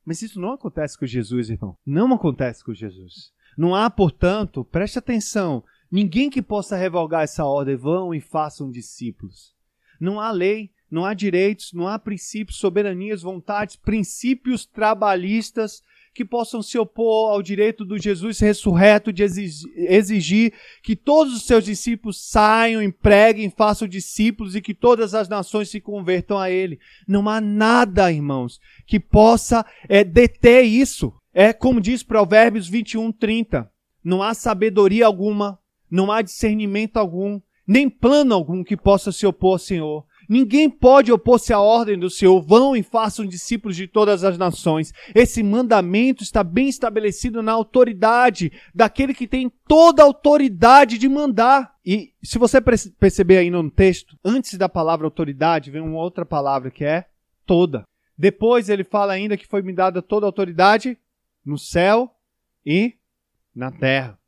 Mas 0.05 0.21
isso 0.21 0.39
não 0.39 0.53
acontece 0.53 0.99
com 0.99 1.07
Jesus, 1.07 1.49
irmão. 1.49 1.77
Não 1.85 2.13
acontece 2.13 2.63
com 2.63 2.75
Jesus. 2.75 3.33
Não 3.57 3.75
há, 3.75 3.89
portanto, 3.89 4.65
preste 4.65 4.99
atenção, 4.99 5.65
ninguém 5.91 6.29
que 6.29 6.43
possa 6.43 6.77
revogar 6.77 7.23
essa 7.23 7.45
ordem, 7.45 7.75
vão 7.75 8.15
e 8.15 8.21
façam 8.21 8.71
discípulos. 8.71 9.57
Não 10.01 10.21
há 10.21 10.31
lei, 10.31 10.71
não 10.91 11.05
há 11.05 11.15
direitos, 11.15 11.73
não 11.73 11.87
há 11.87 11.99
princípios, 11.99 12.59
soberanias, 12.59 13.23
vontades, 13.23 13.77
princípios 13.77 14.65
trabalhistas 14.65 15.83
que 16.15 16.25
possam 16.25 16.61
se 16.63 16.77
opor 16.77 17.31
ao 17.31 17.41
direito 17.41 17.85
do 17.85 17.97
Jesus 17.97 18.41
ressurreto 18.41 19.13
de 19.13 19.23
exigir 19.23 20.53
que 20.83 20.97
todos 20.97 21.33
os 21.33 21.45
seus 21.45 21.65
discípulos 21.65 22.29
saiam, 22.29 22.83
empreguem, 22.83 23.49
façam 23.51 23.87
discípulos 23.87 24.57
e 24.57 24.61
que 24.61 24.75
todas 24.75 25.15
as 25.15 25.29
nações 25.29 25.71
se 25.71 25.81
convertam 25.81 26.37
a 26.37 26.51
Ele. 26.51 26.81
Não 27.07 27.29
há 27.29 27.41
nada, 27.41 28.11
irmãos, 28.11 28.59
que 28.85 28.99
possa 28.99 29.65
é, 29.89 30.03
deter 30.03 30.65
isso. 30.65 31.13
É 31.33 31.53
como 31.53 31.81
diz 31.81 32.03
Provérbios 32.03 32.69
21, 32.69 33.13
30. 33.13 33.71
Não 34.03 34.21
há 34.21 34.35
sabedoria 34.35 35.07
alguma, 35.07 35.57
não 35.89 36.11
há 36.11 36.21
discernimento 36.21 36.97
algum, 36.97 37.41
nem 37.69 37.91
plano 37.91 38.35
algum 38.35 38.65
que 38.65 38.77
possa 38.77 39.13
se 39.13 39.27
opor 39.27 39.53
ao 39.53 39.59
Senhor. 39.59 40.07
Ninguém 40.29 40.69
pode 40.69 41.13
opor-se 41.13 41.53
à 41.53 41.61
ordem 41.61 41.99
do 41.99 42.11
Senhor. 42.11 42.41
Vão 42.43 42.75
e 42.75 42.83
façam 42.83 43.27
discípulos 43.27 43.77
de 43.77 43.87
todas 43.87 44.25
as 44.25 44.37
nações. 44.37 44.93
Esse 45.15 45.43
mandamento 45.43 46.23
está 46.23 46.43
bem 46.43 46.69
estabelecido 46.69 47.43
na 47.43 47.53
autoridade 47.53 48.53
daquele 48.75 49.15
que 49.15 49.27
tem 49.27 49.51
toda 49.67 50.03
a 50.03 50.07
autoridade 50.07 50.99
de 50.99 51.09
mandar. 51.09 51.75
E 51.85 52.13
se 52.23 52.39
você 52.39 52.61
perceber 52.61 53.39
aí 53.39 53.51
no 53.51 53.71
texto, 53.71 54.19
antes 54.25 54.59
da 54.59 54.69
palavra 54.69 55.07
autoridade, 55.07 55.71
vem 55.71 55.81
uma 55.81 55.99
outra 55.99 56.27
palavra 56.27 56.71
que 56.71 56.85
é 56.85 57.07
toda. 57.47 57.85
Depois 58.17 58.69
ele 58.69 58.85
fala 58.85 59.13
ainda 59.13 59.37
que 59.37 59.47
foi 59.47 59.63
me 59.63 59.73
dada 59.73 60.03
toda 60.03 60.27
a 60.27 60.29
autoridade 60.29 60.99
no 61.45 61.57
céu 61.57 62.15
e 62.67 62.95
na 63.55 63.71
terra. 63.71 64.19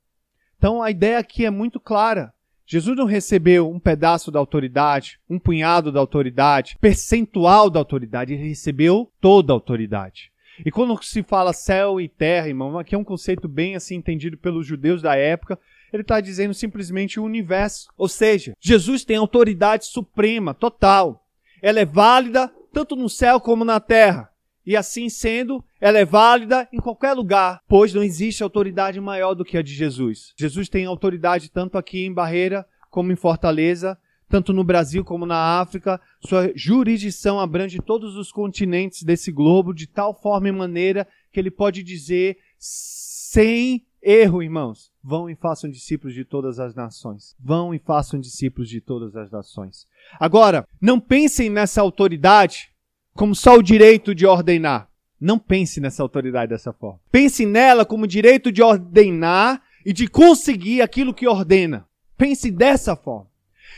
Então 0.57 0.83
a 0.83 0.91
ideia 0.91 1.19
aqui 1.19 1.45
é 1.45 1.51
muito 1.51 1.79
clara. 1.79 2.33
Jesus 2.71 2.97
não 2.97 3.05
recebeu 3.05 3.69
um 3.69 3.81
pedaço 3.81 4.31
da 4.31 4.39
autoridade, 4.39 5.19
um 5.29 5.41
punhado 5.41 5.91
da 5.91 5.99
autoridade, 5.99 6.79
percentual 6.81 7.69
da 7.69 7.81
autoridade, 7.81 8.33
ele 8.33 8.47
recebeu 8.47 9.11
toda 9.21 9.53
a 9.53 9.57
autoridade. 9.57 10.31
E 10.65 10.71
quando 10.71 11.03
se 11.03 11.25
fala 11.25 11.53
céu 11.53 12.01
e 12.01 12.09
terra, 12.09 12.47
irmão, 12.47 12.79
aqui 12.79 12.95
é 12.95 12.99
um 12.99 13.03
conceito 13.03 13.49
bem 13.49 13.75
assim 13.75 13.97
entendido 13.97 14.39
pelos 14.39 14.65
judeus 14.65 15.03
da 15.03 15.17
época, 15.17 15.59
ele 15.93 16.03
está 16.03 16.21
dizendo 16.21 16.55
simplesmente 16.55 17.19
o 17.19 17.25
universo. 17.25 17.89
Ou 17.99 18.07
seja, 18.07 18.55
Jesus 18.61 19.05
tem 19.05 19.17
autoridade 19.17 19.87
suprema, 19.87 20.55
total. 20.55 21.27
Ela 21.61 21.81
é 21.81 21.85
válida 21.85 22.55
tanto 22.73 22.95
no 22.95 23.09
céu 23.09 23.41
como 23.41 23.65
na 23.65 23.81
terra. 23.81 24.30
E 24.67 24.77
assim 24.77 25.09
sendo, 25.09 25.65
ela 25.81 25.99
é 25.99 26.05
válida 26.05 26.69
em 26.73 26.79
qualquer 26.79 27.13
lugar, 27.13 27.61
pois 27.67 27.95
não 27.95 28.03
existe 28.03 28.43
autoridade 28.43 29.01
maior 29.01 29.35
do 29.35 29.45
que 29.45 29.57
a 29.57 29.63
de 29.63 29.73
Jesus. 29.73 30.33
Jesus 30.39 30.69
tem 30.69 30.85
autoridade 30.85 31.51
tanto 31.51 31.79
aqui 31.79 32.05
em 32.05 32.13
Barreira 32.13 32.67
como 32.91 33.13
em 33.13 33.17
Fortaleza, 33.17 33.99
tanto 34.29 34.53
no 34.53 34.63
Brasil 34.63 35.05
como 35.05 35.27
na 35.27 35.61
África. 35.61 36.01
Sua 36.25 36.53
jurisdição 36.55 37.41
abrange 37.41 37.79
todos 37.81 38.17
os 38.17 38.31
continentes 38.31 39.03
desse 39.03 39.33
globo 39.33 39.73
de 39.73 39.87
tal 39.87 40.15
forma 40.15 40.49
e 40.49 40.53
maneira 40.53 41.07
que 41.33 41.41
ele 41.41 41.51
pode 41.51 41.83
dizer 41.83 42.39
sem 42.59 43.85
erro, 44.03 44.43
irmãos: 44.43 44.91
vão 45.03 45.29
e 45.29 45.35
façam 45.35 45.71
discípulos 45.71 46.15
de 46.15 46.25
todas 46.25 46.59
as 46.59 46.75
nações. 46.75 47.35
Vão 47.39 47.75
e 47.75 47.79
façam 47.79 48.21
discípulos 48.21 48.69
de 48.69 48.81
todas 48.81 49.17
as 49.17 49.31
nações. 49.31 49.87
Agora, 50.19 50.67
não 50.81 51.01
pensem 51.01 51.51
nessa 51.51 51.81
autoridade 51.81 52.71
como 53.15 53.35
só 53.35 53.57
o 53.57 53.63
direito 53.63 54.15
de 54.15 54.27
ordenar. 54.27 54.89
Não 55.21 55.39
pense 55.39 55.81
nessa 55.81 56.03
autoridade 56.03 56.51
dessa 56.51 56.73
forma. 56.73 56.99
Pense 57.13 57.45
nela 57.45 57.85
como 57.85 58.07
direito 58.07 58.51
de 58.51 58.63
ordenar 58.63 59.63
e 59.85 59.93
de 59.93 60.07
conseguir 60.07 60.81
aquilo 60.81 61.13
que 61.13 61.29
ordena. 61.29 61.87
Pense 62.17 62.51
dessa 62.51 62.97
forma. 62.97 63.29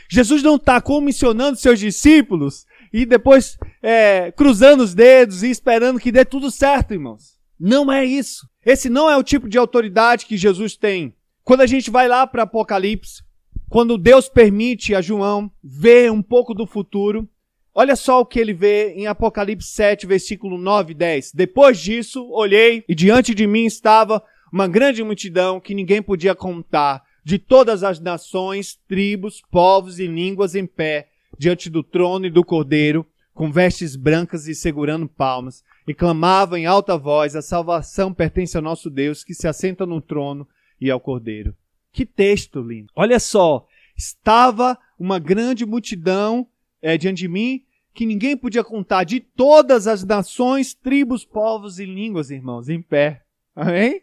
Jesus 0.09 0.41
não 0.41 0.55
está 0.55 0.79
comissionando 0.79 1.57
seus 1.57 1.79
discípulos 1.79 2.65
e 2.91 3.05
depois 3.05 3.57
é, 3.81 4.31
cruzando 4.31 4.81
os 4.81 4.93
dedos 4.93 5.43
e 5.43 5.49
esperando 5.49 5.99
que 5.99 6.11
dê 6.11 6.23
tudo 6.23 6.51
certo, 6.51 6.93
irmãos. 6.93 7.37
Não 7.59 7.91
é 7.91 8.05
isso. 8.05 8.47
Esse 8.65 8.89
não 8.89 9.09
é 9.09 9.17
o 9.17 9.23
tipo 9.23 9.49
de 9.49 9.57
autoridade 9.57 10.25
que 10.25 10.37
Jesus 10.37 10.77
tem. 10.77 11.15
Quando 11.43 11.61
a 11.61 11.67
gente 11.67 11.91
vai 11.91 12.07
lá 12.07 12.25
para 12.25 12.43
Apocalipse, 12.43 13.23
quando 13.69 13.97
Deus 13.97 14.29
permite 14.29 14.93
a 14.93 15.01
João 15.01 15.51
ver 15.63 16.11
um 16.11 16.21
pouco 16.21 16.53
do 16.53 16.65
futuro, 16.65 17.27
Olha 17.75 17.95
só 17.95 18.21
o 18.21 18.25
que 18.25 18.39
ele 18.39 18.53
vê 18.53 18.93
em 18.93 19.07
Apocalipse 19.07 19.67
7, 19.69 20.05
versículo 20.05 20.57
9 20.59 20.91
e 20.91 20.95
10. 20.95 21.31
Depois 21.33 21.79
disso, 21.79 22.29
olhei 22.29 22.83
e 22.87 22.93
diante 22.93 23.33
de 23.33 23.47
mim 23.47 23.65
estava 23.65 24.23
uma 24.51 24.67
grande 24.67 25.03
multidão 25.03 25.59
que 25.59 25.73
ninguém 25.73 25.99
podia 25.99 26.35
contar, 26.35 27.03
de 27.23 27.39
todas 27.39 27.83
as 27.83 27.99
nações, 27.99 28.77
tribos, 28.87 29.41
povos 29.49 29.97
e 29.97 30.05
línguas 30.05 30.53
em 30.53 30.67
pé, 30.67 31.07
diante 31.39 31.67
do 31.67 31.81
trono 31.81 32.27
e 32.27 32.29
do 32.29 32.45
cordeiro, 32.45 33.03
com 33.33 33.51
vestes 33.51 33.95
brancas 33.95 34.47
e 34.47 34.53
segurando 34.53 35.09
palmas, 35.09 35.63
e 35.87 35.93
clamavam 35.95 36.59
em 36.59 36.67
alta 36.67 36.95
voz: 36.95 37.35
A 37.35 37.41
salvação 37.41 38.13
pertence 38.13 38.55
ao 38.55 38.61
nosso 38.61 38.91
Deus, 38.91 39.23
que 39.23 39.33
se 39.33 39.47
assenta 39.47 39.83
no 39.83 39.99
trono 39.99 40.47
e 40.79 40.91
ao 40.91 40.99
cordeiro. 40.99 41.55
Que 41.91 42.05
texto 42.05 42.61
lindo! 42.61 42.91
Olha 42.95 43.19
só, 43.19 43.65
estava 43.97 44.77
uma 44.99 45.17
grande 45.17 45.65
multidão 45.65 46.47
é, 46.83 46.97
diante 46.97 47.19
de 47.19 47.27
mim 47.29 47.63
que 47.93 48.05
ninguém 48.05 48.35
podia 48.35 48.63
contar 48.63 49.03
de 49.03 49.19
todas 49.19 49.87
as 49.87 50.03
nações, 50.03 50.73
tribos, 50.73 51.23
povos 51.23 51.79
e 51.79 51.85
línguas, 51.85 52.31
irmãos, 52.31 52.67
em 52.67 52.81
pé. 52.81 53.21
Amém? 53.55 54.01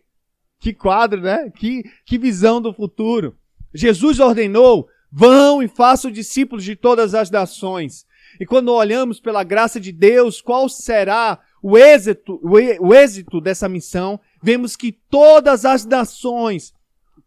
Que 0.60 0.72
quadro, 0.72 1.20
né? 1.20 1.50
Que, 1.50 1.82
que 2.06 2.16
visão 2.16 2.60
do 2.60 2.72
futuro. 2.72 3.36
Jesus 3.74 4.20
ordenou: 4.20 4.88
vão 5.10 5.62
e 5.62 5.68
façam 5.68 6.10
discípulos 6.10 6.64
de 6.64 6.76
todas 6.76 7.14
as 7.14 7.30
nações. 7.30 8.06
E 8.38 8.46
quando 8.46 8.72
olhamos 8.72 9.18
pela 9.18 9.42
graça 9.42 9.80
de 9.80 9.90
Deus, 9.90 10.40
qual 10.40 10.68
será 10.68 11.40
o 11.60 11.76
êxito, 11.76 12.40
o 12.42 12.94
êxito 12.94 13.40
dessa 13.40 13.68
missão? 13.68 14.20
Vemos 14.40 14.76
que 14.76 14.92
todas 14.92 15.64
as 15.64 15.84
nações, 15.84 16.72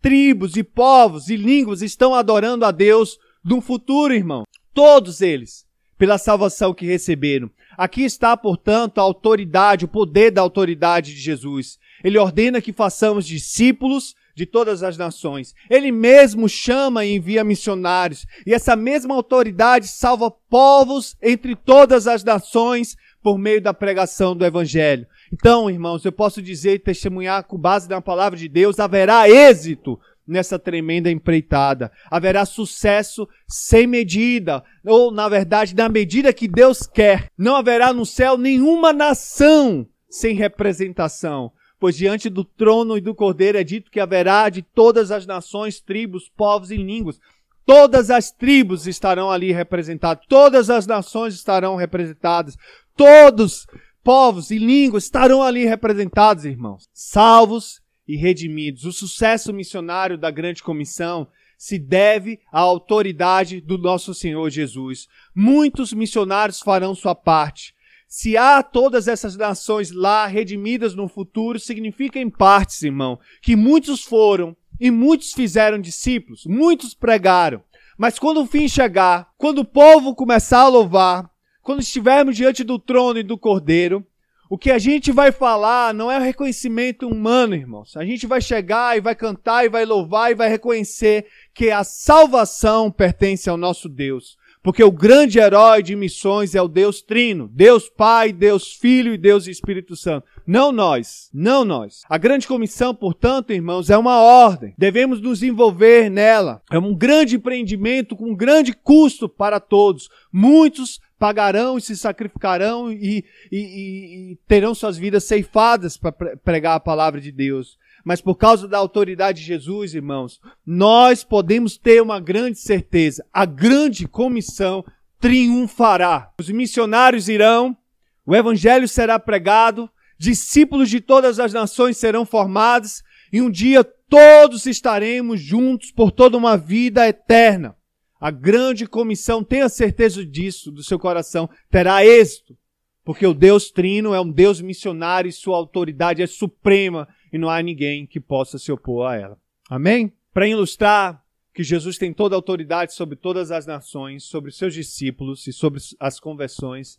tribos 0.01 0.55
e 0.55 0.63
povos 0.63 1.27
e 1.29 1.35
línguas 1.35 1.81
estão 1.81 2.15
adorando 2.15 2.63
a 2.63 2.71
Deus 2.71 3.17
no 3.43 3.59
futuro, 3.59 4.13
irmão. 4.13 4.45
Todos 4.73 5.21
eles, 5.21 5.65
pela 5.97 6.17
salvação 6.17 6.73
que 6.73 6.85
receberam. 6.85 7.49
Aqui 7.77 8.03
está, 8.03 8.35
portanto, 8.35 8.99
a 8.99 9.01
autoridade, 9.01 9.85
o 9.85 9.87
poder 9.87 10.31
da 10.31 10.41
autoridade 10.41 11.13
de 11.13 11.19
Jesus. 11.19 11.79
Ele 12.03 12.17
ordena 12.17 12.61
que 12.61 12.73
façamos 12.73 13.25
discípulos 13.25 14.15
de 14.35 14.45
todas 14.45 14.81
as 14.83 14.97
nações. 14.97 15.53
Ele 15.69 15.91
mesmo 15.91 16.49
chama 16.49 17.05
e 17.05 17.15
envia 17.15 17.43
missionários. 17.43 18.25
E 18.45 18.53
essa 18.53 18.75
mesma 18.75 19.13
autoridade 19.13 19.87
salva 19.87 20.31
povos 20.31 21.15
entre 21.21 21.55
todas 21.55 22.07
as 22.07 22.23
nações 22.23 22.97
por 23.21 23.37
meio 23.37 23.61
da 23.61 23.73
pregação 23.73 24.35
do 24.35 24.45
Evangelho. 24.45 25.07
Então, 25.31 25.69
irmãos, 25.69 26.03
eu 26.03 26.11
posso 26.11 26.41
dizer 26.41 26.73
e 26.73 26.79
testemunhar 26.79 27.45
com 27.45 27.57
base 27.57 27.89
na 27.89 28.01
palavra 28.01 28.37
de 28.37 28.47
Deus, 28.47 28.79
haverá 28.79 29.29
êxito 29.29 29.99
nessa 30.27 30.57
tremenda 30.57 31.11
empreitada. 31.11 31.91
Haverá 32.09 32.45
sucesso 32.45 33.27
sem 33.47 33.85
medida, 33.85 34.63
ou 34.85 35.11
na 35.11 35.27
verdade, 35.27 35.75
na 35.75 35.89
medida 35.89 36.33
que 36.33 36.47
Deus 36.47 36.87
quer. 36.87 37.29
Não 37.37 37.55
haverá 37.55 37.93
no 37.93 38.05
céu 38.05 38.37
nenhuma 38.37 38.93
nação 38.93 39.87
sem 40.09 40.35
representação, 40.35 41.51
pois 41.79 41.95
diante 41.97 42.29
do 42.29 42.43
trono 42.43 42.97
e 42.97 43.01
do 43.01 43.15
cordeiro 43.15 43.57
é 43.57 43.63
dito 43.63 43.91
que 43.91 43.99
haverá 43.99 44.49
de 44.49 44.61
todas 44.61 45.11
as 45.11 45.25
nações, 45.25 45.81
tribos, 45.81 46.29
povos 46.35 46.71
e 46.71 46.77
línguas. 46.77 47.19
Todas 47.65 48.09
as 48.09 48.29
tribos 48.29 48.87
estarão 48.87 49.31
ali 49.31 49.51
representadas, 49.51 50.25
todas 50.27 50.69
as 50.69 50.85
nações 50.85 51.33
estarão 51.33 51.77
representadas, 51.77 52.57
todos 52.95 53.65
povos 54.03 54.51
e 54.51 54.57
línguas 54.57 55.05
estarão 55.05 55.41
ali 55.41 55.65
representados, 55.65 56.43
irmãos. 56.43 56.89
Salvos 56.93 57.81
e 58.07 58.15
redimidos. 58.15 58.85
O 58.85 58.91
sucesso 58.91 59.53
missionário 59.53 60.17
da 60.17 60.29
grande 60.29 60.61
comissão 60.61 61.27
se 61.57 61.79
deve 61.79 62.39
à 62.51 62.59
autoridade 62.59 63.61
do 63.61 63.77
nosso 63.77 64.13
Senhor 64.13 64.49
Jesus. 64.49 65.07
Muitos 65.35 65.93
missionários 65.93 66.59
farão 66.59 66.93
sua 66.93 67.15
parte. 67.15 67.73
Se 68.07 68.37
há 68.37 68.61
todas 68.61 69.07
essas 69.07 69.35
nações 69.35 69.89
lá 69.91 70.27
redimidas 70.27 70.93
no 70.93 71.07
futuro, 71.07 71.59
significa 71.59 72.19
em 72.19 72.29
partes, 72.29 72.83
irmão, 72.83 73.19
que 73.41 73.55
muitos 73.55 74.03
foram 74.03 74.55
e 74.79 74.91
muitos 74.91 75.33
fizeram 75.33 75.79
discípulos, 75.79 76.45
muitos 76.45 76.93
pregaram. 76.93 77.63
Mas 77.97 78.19
quando 78.19 78.41
o 78.41 78.45
fim 78.45 78.67
chegar, 78.67 79.31
quando 79.37 79.59
o 79.59 79.65
povo 79.65 80.13
começar 80.13 80.59
a 80.59 80.67
louvar, 80.67 81.29
quando 81.61 81.81
estivermos 81.81 82.35
diante 82.35 82.63
do 82.63 82.77
trono 82.77 83.19
e 83.19 83.23
do 83.23 83.37
cordeiro, 83.37 84.05
o 84.53 84.57
que 84.57 84.69
a 84.69 84.77
gente 84.77 85.11
vai 85.11 85.31
falar 85.31 85.95
não 85.95 86.11
é 86.11 86.19
o 86.19 86.21
reconhecimento 86.21 87.07
humano, 87.07 87.55
irmãos. 87.55 87.97
A 87.97 88.05
gente 88.05 88.27
vai 88.27 88.39
chegar 88.39 88.95
e 88.95 89.01
vai 89.01 89.15
cantar 89.15 89.65
e 89.65 89.69
vai 89.69 89.83
louvar 89.83 90.29
e 90.29 90.35
vai 90.35 90.47
reconhecer 90.47 91.25
que 91.55 91.71
a 91.71 91.83
salvação 91.83 92.91
pertence 92.91 93.49
ao 93.49 93.57
nosso 93.57 93.89
Deus. 93.89 94.37
Porque 94.61 94.83
o 94.83 94.91
grande 94.91 95.39
herói 95.39 95.81
de 95.81 95.95
missões 95.95 96.53
é 96.53 96.61
o 96.61 96.67
Deus 96.67 97.01
Trino, 97.01 97.49
Deus 97.51 97.89
Pai, 97.89 98.31
Deus 98.31 98.73
Filho 98.73 99.15
e 99.15 99.17
Deus 99.17 99.47
Espírito 99.47 99.95
Santo. 99.95 100.27
Não 100.45 100.71
nós, 100.71 101.31
não 101.33 101.65
nós. 101.65 102.01
A 102.07 102.19
grande 102.19 102.47
comissão, 102.47 102.93
portanto, 102.93 103.51
irmãos, 103.51 103.89
é 103.89 103.97
uma 103.97 104.21
ordem. 104.21 104.75
Devemos 104.77 105.19
nos 105.19 105.41
envolver 105.41 106.11
nela. 106.11 106.61
É 106.71 106.77
um 106.77 106.95
grande 106.95 107.37
empreendimento 107.37 108.15
com 108.15 108.29
um 108.29 108.35
grande 108.35 108.71
custo 108.71 109.27
para 109.27 109.59
todos. 109.59 110.09
Muitos 110.31 111.01
pagarão 111.23 111.77
e 111.77 111.81
se 111.81 111.95
sacrificarão 111.95 112.91
e, 112.91 113.23
e, 113.49 114.31
e 114.31 114.39
terão 114.45 114.75
suas 114.75 114.97
vidas 114.97 115.23
ceifadas 115.23 115.95
para 115.95 116.11
pregar 116.11 116.75
a 116.75 116.81
palavra 116.81 117.21
de 117.21 117.31
Deus. 117.31 117.77
Mas 118.03 118.19
por 118.19 118.35
causa 118.35 118.67
da 118.67 118.77
autoridade 118.77 119.39
de 119.39 119.45
Jesus, 119.45 119.95
irmãos, 119.95 120.41
nós 120.65 121.23
podemos 121.23 121.77
ter 121.77 122.01
uma 122.01 122.19
grande 122.19 122.59
certeza: 122.59 123.25
a 123.31 123.45
grande 123.45 124.05
comissão 124.05 124.83
triunfará. 125.17 126.29
Os 126.37 126.49
missionários 126.49 127.29
irão, 127.29 127.77
o 128.25 128.35
evangelho 128.35 128.85
será 128.85 129.17
pregado, 129.17 129.89
discípulos 130.19 130.89
de 130.89 130.99
todas 130.99 131.39
as 131.39 131.53
nações 131.53 131.95
serão 131.95 132.25
formados, 132.25 133.01
e 133.31 133.41
um 133.41 133.49
dia 133.49 133.81
todos 133.81 134.65
estaremos 134.65 135.39
juntos 135.39 135.89
por 135.89 136.11
toda 136.11 136.37
uma 136.37 136.57
vida 136.57 137.07
eterna. 137.07 137.77
A 138.23 138.31
grande 138.31 138.87
comissão, 138.87 139.43
tenha 139.43 139.67
certeza 139.67 140.25
disso, 140.25 140.71
do 140.71 140.81
seu 140.81 140.97
coração, 140.97 141.49
terá 141.69 142.05
êxito, 142.05 142.57
porque 143.03 143.27
o 143.27 143.33
Deus 143.33 143.69
Trino 143.69 144.13
é 144.13 144.21
um 144.21 144.31
Deus 144.31 144.61
missionário 144.61 145.27
e 145.27 145.33
sua 145.33 145.57
autoridade 145.57 146.21
é 146.21 146.25
suprema 146.25 147.05
e 147.33 147.37
não 147.37 147.49
há 147.49 147.61
ninguém 147.61 148.07
que 148.07 148.21
possa 148.21 148.57
se 148.57 148.71
opor 148.71 149.07
a 149.07 149.17
ela. 149.17 149.37
Amém? 149.69 150.13
Para 150.33 150.47
ilustrar 150.47 151.21
que 151.53 151.65
Jesus 151.65 151.97
tem 151.97 152.13
toda 152.13 152.33
a 152.33 152.37
autoridade 152.37 152.93
sobre 152.93 153.17
todas 153.17 153.51
as 153.51 153.65
nações, 153.65 154.23
sobre 154.23 154.51
seus 154.51 154.73
discípulos 154.73 155.45
e 155.45 155.51
sobre 155.51 155.81
as 155.99 156.17
conversões, 156.17 156.97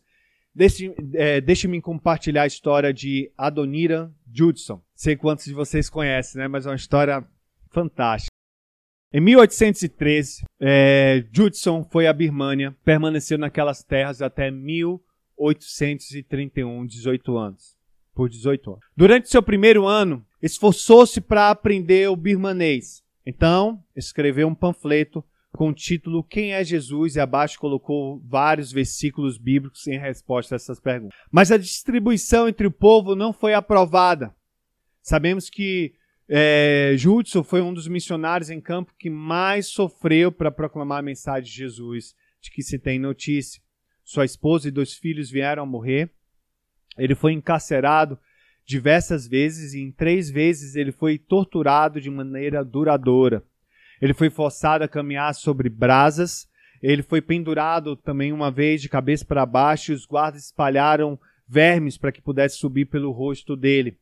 deixe-me 0.55 1.79
é, 1.79 1.81
compartilhar 1.81 2.43
a 2.43 2.47
história 2.47 2.93
de 2.93 3.33
Adonira 3.35 4.13
Judson. 4.31 4.83
Sei 4.95 5.17
quantos 5.17 5.47
de 5.47 5.55
vocês 5.55 5.89
conhecem, 5.89 6.39
né? 6.39 6.49
mas 6.49 6.67
é 6.67 6.69
uma 6.69 6.77
história 6.77 7.27
fantástica. 7.71 8.34
Em 9.17 9.21
1813, 9.21 10.43
é, 10.61 11.25
Judson 11.31 11.85
foi 11.85 12.09
à 12.09 12.13
Birmânia, 12.13 12.77
permaneceu 12.85 13.39
naquelas 13.39 13.85
terras 13.85 14.21
até 14.21 14.51
1831, 14.51 16.85
18 16.85 17.39
anos. 17.39 17.79
Por 18.13 18.29
18 18.29 18.73
anos. 18.73 18.85
Durante 18.97 19.31
seu 19.31 19.41
primeiro 19.41 19.87
ano, 19.87 20.27
esforçou-se 20.43 21.21
para 21.21 21.49
aprender 21.49 22.11
o 22.11 22.17
birmanês. 22.17 23.05
Então, 23.25 23.81
escreveu 23.95 24.49
um 24.49 24.55
panfleto 24.55 25.25
com 25.53 25.69
o 25.69 25.75
título 25.75 26.25
Quem 26.25 26.53
é 26.53 26.65
Jesus? 26.65 27.15
e 27.15 27.21
abaixo 27.21 27.61
colocou 27.61 28.21
vários 28.27 28.73
versículos 28.73 29.39
bíblicos 29.39 29.87
em 29.87 29.97
resposta 29.97 30.55
a 30.55 30.57
essas 30.57 30.81
perguntas. 30.81 31.17
Mas 31.31 31.53
a 31.53 31.57
distribuição 31.57 32.49
entre 32.49 32.67
o 32.67 32.73
povo 32.73 33.15
não 33.15 33.33
foi 33.33 33.55
aprovada. 33.55 34.35
Sabemos 35.01 35.49
que 35.49 35.95
é, 36.29 36.95
Judson 36.97 37.43
foi 37.43 37.61
um 37.61 37.75
dos 37.75 37.87
missionários 37.87 38.51
em 38.51 38.61
campo 38.61 38.95
que 38.99 39.11
mais 39.11 39.67
sofreu 39.67 40.33
para 40.33 40.51
proclamar 40.51 41.01
a 41.01 41.03
mensagem 41.03 41.45
de 41.51 41.57
Jesus, 41.57 42.15
de 42.41 42.51
que 42.51 42.63
se 42.63 42.79
tem 42.79 42.99
notícia. 42.99 43.63
Sua 44.03 44.25
esposa 44.25 44.69
e 44.69 44.71
dois 44.71 44.95
filhos 44.95 45.31
vieram 45.31 45.63
a 45.63 45.67
morrer. 45.67 46.11
Ele 46.97 47.15
foi 47.15 47.33
encarcerado 47.33 48.19
diversas 48.67 49.27
vezes 49.27 49.75
e 49.75 49.81
em 49.81 49.91
três 49.91 50.31
vezes 50.31 50.77
ele 50.77 50.93
foi 50.93 51.19
torturado 51.19 52.01
de 52.01 52.11
maneira 52.11 52.65
duradoura. 52.65 53.45
Ele 54.01 54.15
foi 54.15 54.31
forçado 54.31 54.85
a 54.85 54.89
caminhar 54.89 55.35
sobre 55.35 55.69
brasas. 55.69 56.49
Ele 56.83 57.03
foi 57.03 57.21
pendurado 57.21 57.97
também 57.97 58.33
uma 58.33 58.51
vez 58.51 58.81
de 58.83 58.89
cabeça 58.89 59.25
para 59.25 59.47
baixo 59.47 59.93
e 59.93 59.95
os 59.95 60.07
guardas 60.07 60.45
espalharam 60.45 61.19
vermes 61.47 61.97
para 61.99 62.13
que 62.13 62.23
pudesse 62.23 62.57
subir 62.57 62.87
pelo 62.87 63.11
rosto 63.11 63.57
dele. 63.57 63.99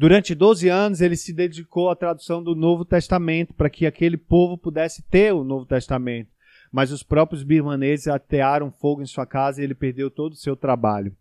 Durante 0.00 0.34
12 0.34 0.66
anos, 0.66 1.02
ele 1.02 1.14
se 1.14 1.30
dedicou 1.30 1.90
à 1.90 1.94
tradução 1.94 2.42
do 2.42 2.54
Novo 2.54 2.86
Testamento, 2.86 3.52
para 3.52 3.68
que 3.68 3.84
aquele 3.84 4.16
povo 4.16 4.56
pudesse 4.56 5.02
ter 5.02 5.34
o 5.34 5.44
Novo 5.44 5.66
Testamento. 5.66 6.30
Mas 6.72 6.90
os 6.90 7.02
próprios 7.02 7.42
birmaneses 7.42 8.08
atearam 8.08 8.72
fogo 8.72 9.02
em 9.02 9.06
sua 9.06 9.26
casa 9.26 9.60
e 9.60 9.64
ele 9.64 9.74
perdeu 9.74 10.10
todo 10.10 10.32
o 10.32 10.36
seu 10.36 10.56
trabalho. 10.56 11.14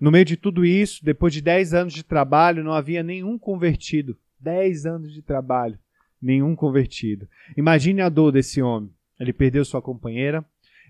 No 0.00 0.12
meio 0.12 0.24
de 0.24 0.36
tudo 0.36 0.64
isso, 0.64 1.04
depois 1.04 1.34
de 1.34 1.40
10 1.40 1.74
anos 1.74 1.92
de 1.92 2.04
trabalho, 2.04 2.62
não 2.62 2.72
havia 2.72 3.02
nenhum 3.02 3.36
convertido. 3.36 4.16
10 4.38 4.86
anos 4.86 5.12
de 5.12 5.22
trabalho, 5.22 5.76
nenhum 6.22 6.54
convertido. 6.54 7.26
Imagine 7.56 8.00
a 8.00 8.08
dor 8.08 8.30
desse 8.30 8.62
homem. 8.62 8.92
Ele 9.18 9.32
perdeu 9.32 9.64
sua 9.64 9.82
companheira, 9.82 10.44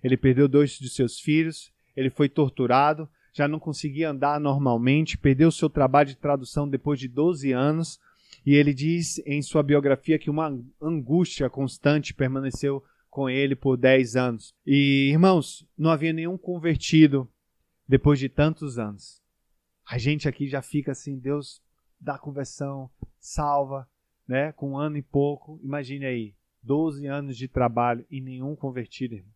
ele 0.05 0.19
perdeu 0.19 0.47
dois 0.47 0.73
de 0.73 0.91
seus 0.91 1.19
filhos, 1.19 1.73
ele 1.97 2.11
foi 2.11 2.29
torturado, 2.29 3.09
já 3.41 3.49
não 3.49 3.59
conseguia 3.59 4.11
andar 4.11 4.39
normalmente, 4.39 5.17
perdeu 5.17 5.51
seu 5.51 5.71
trabalho 5.71 6.11
de 6.11 6.17
tradução 6.17 6.69
depois 6.69 7.01
de 7.01 7.09
12 7.09 7.53
anos, 7.53 7.99
e 8.45 8.55
ele 8.55 8.75
diz 8.75 9.19
em 9.25 9.41
sua 9.41 9.63
biografia 9.63 10.19
que 10.19 10.29
uma 10.29 10.55
angústia 10.81 11.49
constante 11.49 12.13
permaneceu 12.13 12.85
com 13.09 13.31
ele 13.31 13.57
por 13.57 13.79
10 13.79 14.15
anos. 14.15 14.55
E, 14.67 15.09
irmãos, 15.11 15.67
não 15.77 15.89
havia 15.89 16.13
nenhum 16.13 16.37
convertido 16.37 17.27
depois 17.89 18.19
de 18.19 18.29
tantos 18.29 18.79
anos. 18.79 19.23
A 19.89 19.97
gente 19.97 20.29
aqui 20.29 20.47
já 20.47 20.61
fica 20.61 20.93
assim, 20.93 21.19
Deus 21.19 21.63
dá 21.99 22.19
conversão, 22.19 22.91
salva, 23.19 23.89
né, 24.29 24.53
com 24.53 24.73
um 24.73 24.79
ano 24.79 24.99
e 24.99 25.03
pouco. 25.03 25.59
Imagine 25.63 26.05
aí, 26.05 26.35
12 26.63 27.07
anos 27.07 27.39
de 27.39 27.49
trabalho 27.49 28.05
e 28.11 28.21
nenhum 28.21 28.55
convertido, 28.55 29.15
irmão. 29.15 29.33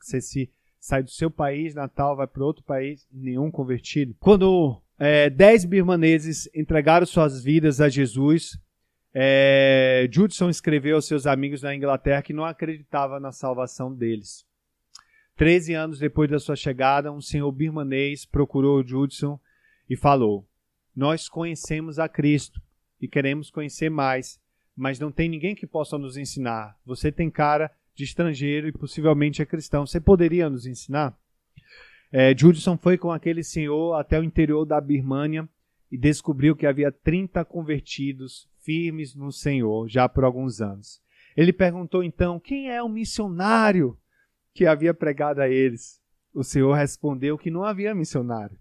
Você 0.00 0.22
se 0.22 0.50
sai 0.82 1.00
do 1.00 1.12
seu 1.12 1.30
país 1.30 1.76
natal, 1.76 2.16
vai 2.16 2.26
para 2.26 2.44
outro 2.44 2.64
país, 2.64 3.06
nenhum 3.12 3.52
convertido. 3.52 4.16
Quando 4.18 4.82
é, 4.98 5.30
dez 5.30 5.64
birmaneses 5.64 6.50
entregaram 6.52 7.06
suas 7.06 7.40
vidas 7.40 7.80
a 7.80 7.88
Jesus, 7.88 8.58
é, 9.14 10.08
Judson 10.10 10.50
escreveu 10.50 10.96
aos 10.96 11.06
seus 11.06 11.24
amigos 11.24 11.62
na 11.62 11.72
Inglaterra 11.72 12.20
que 12.20 12.32
não 12.32 12.44
acreditava 12.44 13.20
na 13.20 13.30
salvação 13.30 13.94
deles. 13.94 14.44
Treze 15.36 15.72
anos 15.72 16.00
depois 16.00 16.28
da 16.28 16.40
sua 16.40 16.56
chegada, 16.56 17.12
um 17.12 17.20
senhor 17.20 17.52
birmanês 17.52 18.26
procurou 18.26 18.84
Judson 18.84 19.38
e 19.88 19.94
falou: 19.94 20.44
Nós 20.96 21.28
conhecemos 21.28 22.00
a 22.00 22.08
Cristo 22.08 22.60
e 23.00 23.06
queremos 23.06 23.50
conhecer 23.50 23.88
mais, 23.88 24.40
mas 24.74 24.98
não 24.98 25.12
tem 25.12 25.28
ninguém 25.28 25.54
que 25.54 25.66
possa 25.66 25.96
nos 25.96 26.16
ensinar. 26.16 26.76
Você 26.84 27.12
tem 27.12 27.30
cara 27.30 27.70
de 27.94 28.04
estrangeiro 28.04 28.68
e 28.68 28.72
possivelmente 28.72 29.42
é 29.42 29.46
cristão. 29.46 29.86
Você 29.86 30.00
poderia 30.00 30.48
nos 30.48 30.66
ensinar? 30.66 31.16
É, 32.10 32.36
Judson 32.36 32.76
foi 32.76 32.98
com 32.98 33.10
aquele 33.10 33.42
senhor 33.42 33.94
até 33.94 34.20
o 34.20 34.24
interior 34.24 34.64
da 34.64 34.80
Birmânia 34.80 35.48
e 35.90 35.96
descobriu 35.96 36.54
que 36.54 36.66
havia 36.66 36.92
30 36.92 37.44
convertidos 37.44 38.48
firmes 38.62 39.14
no 39.14 39.32
Senhor 39.32 39.88
já 39.88 40.08
por 40.08 40.24
alguns 40.24 40.60
anos. 40.60 41.00
Ele 41.36 41.52
perguntou 41.52 42.02
então 42.02 42.38
quem 42.38 42.70
é 42.70 42.82
o 42.82 42.88
missionário 42.88 43.98
que 44.54 44.66
havia 44.66 44.92
pregado 44.92 45.40
a 45.40 45.48
eles. 45.48 46.00
O 46.34 46.44
Senhor 46.44 46.72
respondeu 46.74 47.38
que 47.38 47.50
não 47.50 47.64
havia 47.64 47.94
missionário. 47.94 48.58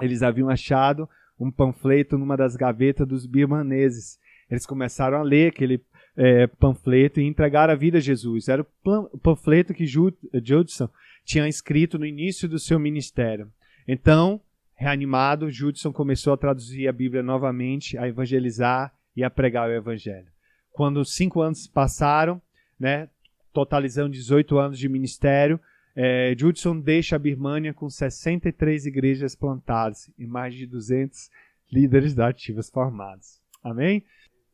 Eles 0.00 0.22
haviam 0.22 0.48
achado 0.48 1.08
um 1.38 1.50
panfleto 1.50 2.16
numa 2.16 2.36
das 2.36 2.56
gavetas 2.56 3.06
dos 3.06 3.26
birmaneses. 3.26 4.18
Eles 4.48 4.66
começaram 4.66 5.18
a 5.18 5.22
ler 5.22 5.50
aquele 5.50 5.78
é, 6.20 6.46
panfleto 6.46 7.18
e 7.18 7.24
entregar 7.24 7.70
a 7.70 7.74
vida 7.74 7.96
a 7.96 8.00
Jesus. 8.00 8.46
Era 8.46 8.60
o 8.60 9.18
panfleto 9.18 9.72
que 9.72 9.86
Judson 9.86 10.86
tinha 11.24 11.48
escrito 11.48 11.98
no 11.98 12.04
início 12.04 12.46
do 12.46 12.58
seu 12.58 12.78
ministério. 12.78 13.50
Então, 13.88 14.38
reanimado, 14.74 15.50
Judson 15.50 15.90
começou 15.94 16.34
a 16.34 16.36
traduzir 16.36 16.86
a 16.86 16.92
Bíblia 16.92 17.22
novamente, 17.22 17.96
a 17.96 18.06
evangelizar 18.06 18.92
e 19.16 19.24
a 19.24 19.30
pregar 19.30 19.70
o 19.70 19.72
Evangelho. 19.72 20.26
Quando 20.72 21.02
cinco 21.06 21.40
anos 21.40 21.66
passaram, 21.66 22.40
né, 22.78 23.08
totalizando 23.50 24.10
18 24.10 24.58
anos 24.58 24.78
de 24.78 24.90
ministério, 24.90 25.58
é, 25.96 26.34
Judson 26.38 26.78
deixa 26.78 27.16
a 27.16 27.18
Birmânia 27.18 27.72
com 27.72 27.88
63 27.88 28.84
igrejas 28.84 29.34
plantadas 29.34 30.10
e 30.18 30.26
mais 30.26 30.54
de 30.54 30.66
200 30.66 31.30
líderes 31.72 32.14
da 32.14 32.28
ativas 32.28 32.68
formados. 32.68 33.40
Amém? 33.64 34.04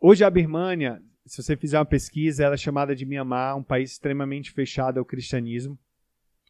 Hoje 0.00 0.22
a 0.22 0.30
Birmânia 0.30 1.02
se 1.26 1.42
você 1.42 1.56
fizer 1.56 1.78
uma 1.78 1.84
pesquisa, 1.84 2.44
ela 2.44 2.54
é 2.54 2.58
chamada 2.58 2.94
de 2.94 3.04
Mianmar, 3.04 3.56
um 3.56 3.62
país 3.62 3.92
extremamente 3.92 4.52
fechado 4.52 4.98
ao 4.98 5.04
cristianismo. 5.04 5.76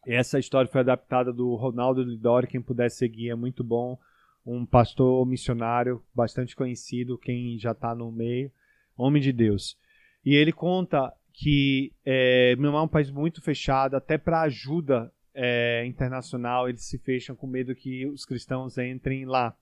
Essa 0.05 0.39
história 0.39 0.69
foi 0.71 0.81
adaptada 0.81 1.33
do 1.33 1.55
Ronaldo 1.55 2.03
Lidori, 2.03 2.47
quem 2.47 2.61
puder 2.61 2.89
seguir, 2.89 3.29
é 3.29 3.35
muito 3.35 3.63
bom. 3.63 3.99
Um 4.45 4.65
pastor 4.65 5.25
missionário 5.25 6.01
bastante 6.15 6.55
conhecido, 6.55 7.17
quem 7.17 7.57
já 7.57 7.71
está 7.71 7.93
no 7.95 8.11
meio, 8.11 8.51
homem 8.95 9.21
de 9.21 9.33
Deus. 9.33 9.77
E 10.23 10.35
ele 10.35 10.53
conta 10.53 11.11
que 11.33 11.91
é, 12.05 12.55
Mianmar 12.55 12.81
é 12.81 12.85
um 12.85 12.87
país 12.87 13.09
muito 13.09 13.41
fechado, 13.41 13.95
até 13.95 14.17
para 14.17 14.41
ajuda 14.41 15.11
é, 15.33 15.85
internacional, 15.85 16.69
eles 16.69 16.85
se 16.85 16.99
fecham 16.99 17.35
com 17.35 17.47
medo 17.47 17.75
que 17.75 18.05
os 18.07 18.25
cristãos 18.25 18.77
entrem 18.77 19.25
lá. 19.25 19.55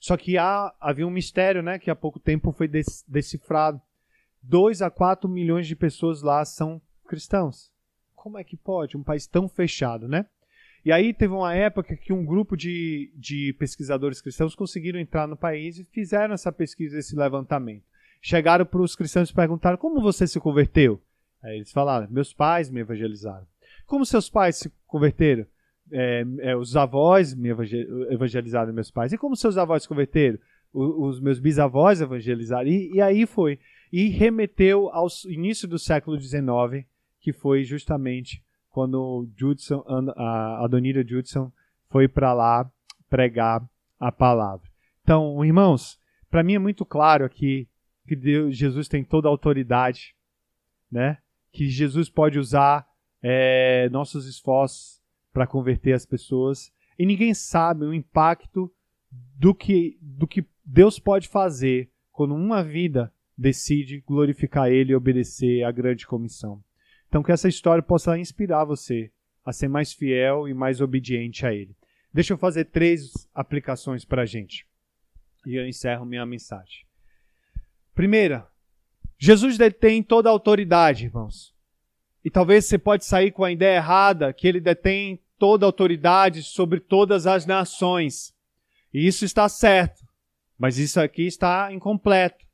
Só 0.00 0.16
que 0.16 0.38
há, 0.38 0.72
havia 0.80 1.06
um 1.06 1.10
mistério, 1.10 1.60
né, 1.60 1.78
que 1.78 1.90
há 1.90 1.96
pouco 1.96 2.20
tempo 2.20 2.52
foi 2.52 2.68
decifrado 3.06 3.80
2 4.42 4.82
a 4.82 4.90
4 4.90 5.28
milhões 5.28 5.66
de 5.66 5.76
pessoas 5.76 6.22
lá 6.22 6.44
são 6.44 6.80
cristãos. 7.06 7.70
Como 8.14 8.38
é 8.38 8.44
que 8.44 8.56
pode? 8.56 8.96
Um 8.96 9.02
país 9.02 9.26
tão 9.26 9.48
fechado, 9.48 10.08
né? 10.08 10.26
E 10.84 10.92
aí 10.92 11.12
teve 11.12 11.34
uma 11.34 11.54
época 11.54 11.96
que 11.96 12.12
um 12.12 12.24
grupo 12.24 12.56
de, 12.56 13.12
de 13.14 13.54
pesquisadores 13.58 14.20
cristãos 14.20 14.54
conseguiram 14.54 14.98
entrar 14.98 15.26
no 15.26 15.36
país 15.36 15.78
e 15.78 15.84
fizeram 15.84 16.34
essa 16.34 16.52
pesquisa, 16.52 16.98
esse 16.98 17.16
levantamento. 17.16 17.84
Chegaram 18.22 18.64
para 18.64 18.80
os 18.80 18.96
cristãos 18.96 19.30
e 19.30 19.34
perguntaram: 19.34 19.76
como 19.76 20.00
você 20.00 20.26
se 20.26 20.40
converteu? 20.40 21.00
Aí 21.42 21.56
eles 21.56 21.72
falaram: 21.72 22.08
meus 22.10 22.32
pais 22.32 22.70
me 22.70 22.80
evangelizaram. 22.80 23.46
Como 23.86 24.06
seus 24.06 24.30
pais 24.30 24.56
se 24.56 24.72
converteram? 24.86 25.46
é, 25.92 26.24
é, 26.40 26.56
os 26.56 26.76
avós 26.76 27.34
me 27.34 27.48
evangelizaram 28.10 28.72
meus 28.72 28.90
pais. 28.90 29.12
E 29.12 29.18
como 29.18 29.36
seus 29.36 29.56
avós 29.56 29.82
se 29.82 29.88
converteram? 29.88 30.38
O, 30.72 31.06
os 31.06 31.20
meus 31.20 31.38
bisavós 31.38 32.00
evangelizaram. 32.00 32.68
E, 32.68 32.94
e, 32.94 33.00
aí 33.00 33.26
foi. 33.26 33.58
E 33.92 34.08
remeteu 34.08 34.88
ao 34.90 35.06
início 35.26 35.66
do 35.66 35.78
século 35.78 36.20
XIX, 36.20 36.86
que 37.20 37.32
foi 37.32 37.64
justamente 37.64 38.42
quando 38.70 39.28
Judson, 39.36 39.84
a 40.16 40.64
Adonira 40.64 41.06
Judson 41.06 41.50
foi 41.88 42.06
para 42.06 42.32
lá 42.32 42.70
pregar 43.08 43.66
a 43.98 44.12
palavra. 44.12 44.68
Então, 45.02 45.44
irmãos, 45.44 45.98
para 46.30 46.42
mim 46.42 46.54
é 46.54 46.58
muito 46.58 46.84
claro 46.84 47.24
aqui 47.24 47.68
que 48.06 48.14
Deus, 48.14 48.56
Jesus 48.56 48.88
tem 48.88 49.02
toda 49.02 49.28
a 49.28 49.30
autoridade, 49.30 50.14
né? 50.90 51.18
Que 51.50 51.68
Jesus 51.68 52.08
pode 52.08 52.38
usar 52.38 52.86
é, 53.22 53.88
nossos 53.90 54.26
esforços 54.26 55.00
para 55.32 55.46
converter 55.46 55.92
as 55.92 56.06
pessoas 56.06 56.72
e 56.98 57.06
ninguém 57.06 57.32
sabe 57.32 57.84
o 57.84 57.94
impacto 57.94 58.72
do 59.10 59.54
que, 59.54 59.98
do 60.00 60.26
que 60.26 60.44
Deus 60.64 60.98
pode 60.98 61.28
fazer 61.28 61.90
quando 62.12 62.34
uma 62.34 62.62
vida 62.62 63.12
decide 63.38 64.02
glorificar 64.04 64.68
Ele 64.68 64.90
e 64.90 64.96
obedecer 64.96 65.62
à 65.62 65.70
grande 65.70 66.04
comissão. 66.04 66.60
Então, 67.06 67.22
que 67.22 67.30
essa 67.30 67.48
história 67.48 67.82
possa 67.82 68.18
inspirar 68.18 68.64
você 68.64 69.12
a 69.44 69.52
ser 69.52 69.68
mais 69.68 69.92
fiel 69.92 70.48
e 70.48 70.52
mais 70.52 70.80
obediente 70.80 71.46
a 71.46 71.54
Ele. 71.54 71.74
Deixa 72.12 72.32
eu 72.32 72.38
fazer 72.38 72.64
três 72.64 73.28
aplicações 73.32 74.04
para 74.04 74.22
a 74.22 74.26
gente. 74.26 74.66
E 75.46 75.54
eu 75.54 75.66
encerro 75.66 76.04
minha 76.04 76.26
mensagem. 76.26 76.84
Primeira, 77.94 78.46
Jesus 79.16 79.56
detém 79.56 80.02
toda 80.02 80.28
a 80.28 80.32
autoridade, 80.32 81.06
irmãos. 81.06 81.54
E 82.24 82.30
talvez 82.30 82.64
você 82.64 82.76
pode 82.76 83.04
sair 83.04 83.30
com 83.30 83.44
a 83.44 83.52
ideia 83.52 83.76
errada 83.76 84.32
que 84.32 84.46
ele 84.46 84.60
detém 84.60 85.20
toda 85.38 85.64
a 85.64 85.68
autoridade 85.68 86.42
sobre 86.42 86.80
todas 86.80 87.26
as 87.26 87.46
nações. 87.46 88.34
E 88.92 89.06
isso 89.06 89.24
está 89.24 89.48
certo, 89.48 90.04
mas 90.58 90.76
isso 90.76 91.00
aqui 91.00 91.22
está 91.22 91.72
incompleto. 91.72 92.47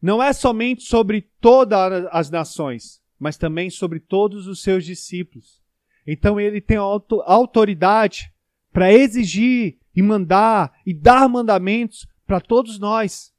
Não 0.00 0.22
é 0.22 0.32
somente 0.32 0.82
sobre 0.84 1.22
todas 1.40 2.06
as 2.10 2.30
nações, 2.30 3.00
mas 3.18 3.36
também 3.36 3.70
sobre 3.70 3.98
todos 3.98 4.46
os 4.46 4.62
seus 4.62 4.84
discípulos. 4.84 5.62
Então 6.06 6.38
ele 6.38 6.60
tem 6.60 6.76
autoridade 6.76 8.32
para 8.72 8.92
exigir 8.92 9.78
e 9.94 10.02
mandar 10.02 10.72
e 10.84 10.92
dar 10.92 11.28
mandamentos 11.28 12.06
para 12.26 12.40
todos 12.40 12.78
nós. 12.78 13.32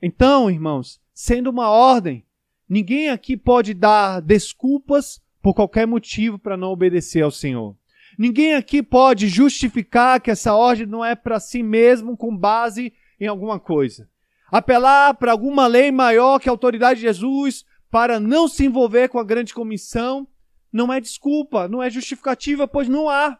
Então, 0.00 0.50
irmãos, 0.50 1.00
sendo 1.12 1.50
uma 1.50 1.68
ordem, 1.68 2.24
ninguém 2.68 3.08
aqui 3.08 3.36
pode 3.36 3.74
dar 3.74 4.20
desculpas 4.20 5.20
por 5.42 5.54
qualquer 5.54 5.86
motivo 5.86 6.38
para 6.38 6.56
não 6.56 6.68
obedecer 6.68 7.22
ao 7.22 7.30
Senhor. 7.30 7.76
Ninguém 8.18 8.54
aqui 8.54 8.82
pode 8.82 9.28
justificar 9.28 10.20
que 10.20 10.30
essa 10.30 10.54
ordem 10.54 10.86
não 10.86 11.04
é 11.04 11.14
para 11.14 11.40
si 11.40 11.62
mesmo 11.62 12.16
com 12.16 12.34
base 12.34 12.92
em 13.20 13.26
alguma 13.26 13.58
coisa. 13.58 14.08
Apelar 14.50 15.14
para 15.14 15.32
alguma 15.32 15.66
lei 15.66 15.90
maior 15.90 16.38
que 16.38 16.48
a 16.48 16.52
autoridade 16.52 17.00
de 17.00 17.06
Jesus 17.06 17.64
para 17.90 18.20
não 18.20 18.46
se 18.48 18.64
envolver 18.64 19.08
com 19.08 19.18
a 19.18 19.24
grande 19.24 19.54
comissão 19.54 20.28
não 20.72 20.92
é 20.92 21.00
desculpa, 21.00 21.68
não 21.68 21.82
é 21.82 21.88
justificativa, 21.88 22.68
pois 22.68 22.88
não 22.88 23.08
há. 23.08 23.38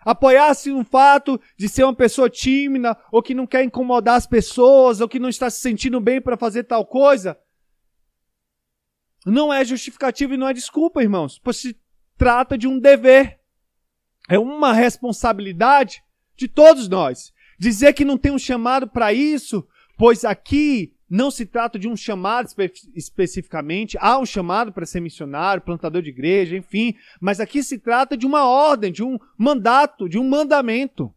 Apoiar-se 0.00 0.70
no 0.70 0.84
fato 0.84 1.40
de 1.56 1.68
ser 1.68 1.84
uma 1.84 1.94
pessoa 1.94 2.30
tímida, 2.30 2.96
ou 3.10 3.22
que 3.22 3.34
não 3.34 3.46
quer 3.46 3.64
incomodar 3.64 4.16
as 4.16 4.26
pessoas, 4.26 5.00
ou 5.00 5.08
que 5.08 5.18
não 5.18 5.28
está 5.28 5.50
se 5.50 5.60
sentindo 5.60 6.00
bem 6.00 6.20
para 6.20 6.36
fazer 6.36 6.64
tal 6.64 6.86
coisa, 6.86 7.38
não 9.24 9.52
é 9.52 9.64
justificativa 9.64 10.34
e 10.34 10.36
não 10.36 10.48
é 10.48 10.54
desculpa, 10.54 11.02
irmãos, 11.02 11.40
pois 11.42 11.56
se 11.56 11.76
trata 12.16 12.56
de 12.56 12.68
um 12.68 12.78
dever. 12.78 13.40
É 14.28 14.38
uma 14.38 14.72
responsabilidade 14.72 16.02
de 16.36 16.46
todos 16.46 16.88
nós. 16.88 17.32
Dizer 17.58 17.92
que 17.92 18.04
não 18.04 18.18
tem 18.18 18.30
um 18.30 18.38
chamado 18.38 18.86
para 18.86 19.12
isso, 19.12 19.66
pois 19.96 20.24
aqui 20.24 20.92
não 21.08 21.30
se 21.30 21.46
trata 21.46 21.78
de 21.78 21.88
um 21.88 21.96
chamado 21.96 22.46
espe 22.46 22.72
especificamente, 22.94 23.96
há 24.00 24.18
um 24.18 24.26
chamado 24.26 24.72
para 24.72 24.84
ser 24.84 25.00
missionário, 25.00 25.62
plantador 25.62 26.02
de 26.02 26.10
igreja, 26.10 26.56
enfim, 26.56 26.94
mas 27.20 27.40
aqui 27.40 27.62
se 27.62 27.78
trata 27.78 28.16
de 28.16 28.26
uma 28.26 28.44
ordem, 28.44 28.90
de 28.90 29.02
um 29.04 29.18
mandato, 29.38 30.08
de 30.08 30.18
um 30.18 30.28
mandamento. 30.28 31.14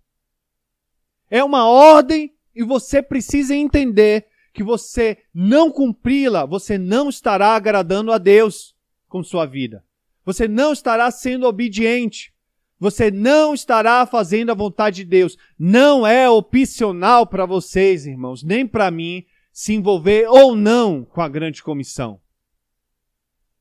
É 1.29 1.43
uma 1.43 1.67
ordem 1.67 2.33
e 2.55 2.63
você 2.63 3.01
precisa 3.01 3.55
entender 3.55 4.27
que 4.53 4.63
você 4.63 5.17
não 5.33 5.71
cumpri-la, 5.71 6.45
você 6.45 6.77
não 6.77 7.09
estará 7.09 7.55
agradando 7.55 8.11
a 8.11 8.17
Deus 8.17 8.75
com 9.07 9.23
sua 9.23 9.45
vida. 9.45 9.83
Você 10.25 10.47
não 10.47 10.73
estará 10.73 11.09
sendo 11.09 11.47
obediente. 11.47 12.33
Você 12.79 13.11
não 13.11 13.53
estará 13.53 14.05
fazendo 14.05 14.51
a 14.51 14.55
vontade 14.55 14.97
de 14.97 15.05
Deus. 15.05 15.37
Não 15.57 16.07
é 16.07 16.29
opcional 16.29 17.27
para 17.27 17.45
vocês, 17.45 18.05
irmãos, 18.05 18.41
nem 18.41 18.65
para 18.65 18.89
mim, 18.89 19.25
se 19.51 19.73
envolver 19.73 20.27
ou 20.29 20.55
não 20.55 21.03
com 21.03 21.21
a 21.21 21.27
grande 21.27 21.61
comissão. 21.61 22.21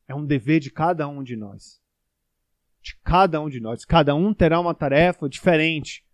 É 0.07 0.14
um 0.14 0.24
dever 0.24 0.61
de 0.61 0.70
cada 0.70 1.09
um 1.09 1.22
de 1.22 1.35
nós. 1.35 1.81
De 2.81 2.96
cada 3.02 3.40
um 3.40 3.48
de 3.48 3.59
nós. 3.59 3.85
Cada 3.85 4.14
um 4.14 4.33
terá 4.33 4.61
uma 4.61 4.72
tarefa 4.72 5.28
diferente. 5.28 6.04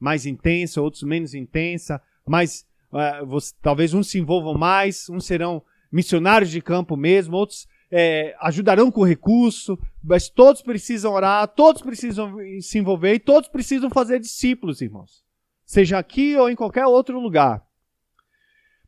Mais 0.00 0.24
intensa, 0.24 0.80
outros 0.80 1.02
menos 1.02 1.34
intensa. 1.34 2.00
Mais, 2.26 2.66
uh, 2.90 3.38
talvez 3.60 3.92
uns 3.92 4.08
se 4.08 4.18
envolvam 4.18 4.54
mais, 4.54 5.08
uns 5.10 5.26
serão 5.26 5.62
missionários 5.92 6.50
de 6.50 6.62
campo 6.62 6.96
mesmo, 6.96 7.36
outros 7.36 7.66
é, 7.90 8.36
ajudarão 8.40 8.90
com 8.90 9.02
recurso, 9.02 9.78
mas 10.02 10.28
todos 10.28 10.62
precisam 10.62 11.12
orar, 11.12 11.48
todos 11.48 11.82
precisam 11.82 12.36
se 12.60 12.78
envolver 12.78 13.14
e 13.14 13.20
todos 13.20 13.48
precisam 13.48 13.90
fazer 13.90 14.20
discípulos, 14.20 14.80
irmãos. 14.80 15.24
Seja 15.64 15.98
aqui 15.98 16.36
ou 16.36 16.48
em 16.48 16.56
qualquer 16.56 16.86
outro 16.86 17.20
lugar. 17.20 17.62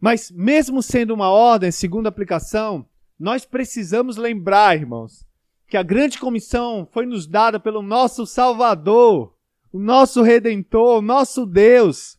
Mas 0.01 0.31
mesmo 0.31 0.83
sendo 0.83 1.13
uma 1.13 1.29
ordem, 1.29 1.71
segunda 1.71 2.09
aplicação, 2.09 2.87
nós 3.19 3.45
precisamos 3.45 4.17
lembrar, 4.17 4.77
irmãos, 4.77 5.27
que 5.69 5.77
a 5.77 5.83
grande 5.83 6.19
comissão 6.19 6.89
foi 6.91 7.05
nos 7.05 7.27
dada 7.27 7.61
pelo 7.61 7.83
nosso 7.83 8.27
Salvador, 8.27 9.35
o 9.71 9.79
nosso 9.79 10.23
Redentor, 10.23 10.99
o 10.99 11.03
nosso 11.03 11.45
Deus. 11.45 12.19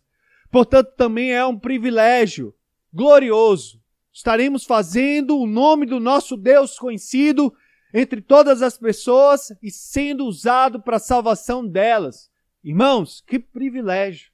Portanto, 0.51 0.93
também 0.95 1.33
é 1.33 1.43
um 1.45 1.57
privilégio 1.57 2.53
glorioso. 2.93 3.80
Estaremos 4.11 4.65
fazendo 4.65 5.37
o 5.37 5.47
nome 5.47 5.85
do 5.85 5.99
nosso 5.99 6.35
Deus 6.35 6.77
conhecido 6.77 7.53
entre 7.93 8.21
todas 8.21 8.61
as 8.61 8.77
pessoas 8.77 9.51
e 9.61 9.71
sendo 9.71 10.25
usado 10.25 10.81
para 10.81 10.97
a 10.97 10.99
salvação 10.99 11.65
delas. 11.65 12.31
Irmãos, 12.63 13.21
que 13.21 13.39
privilégio! 13.39 14.31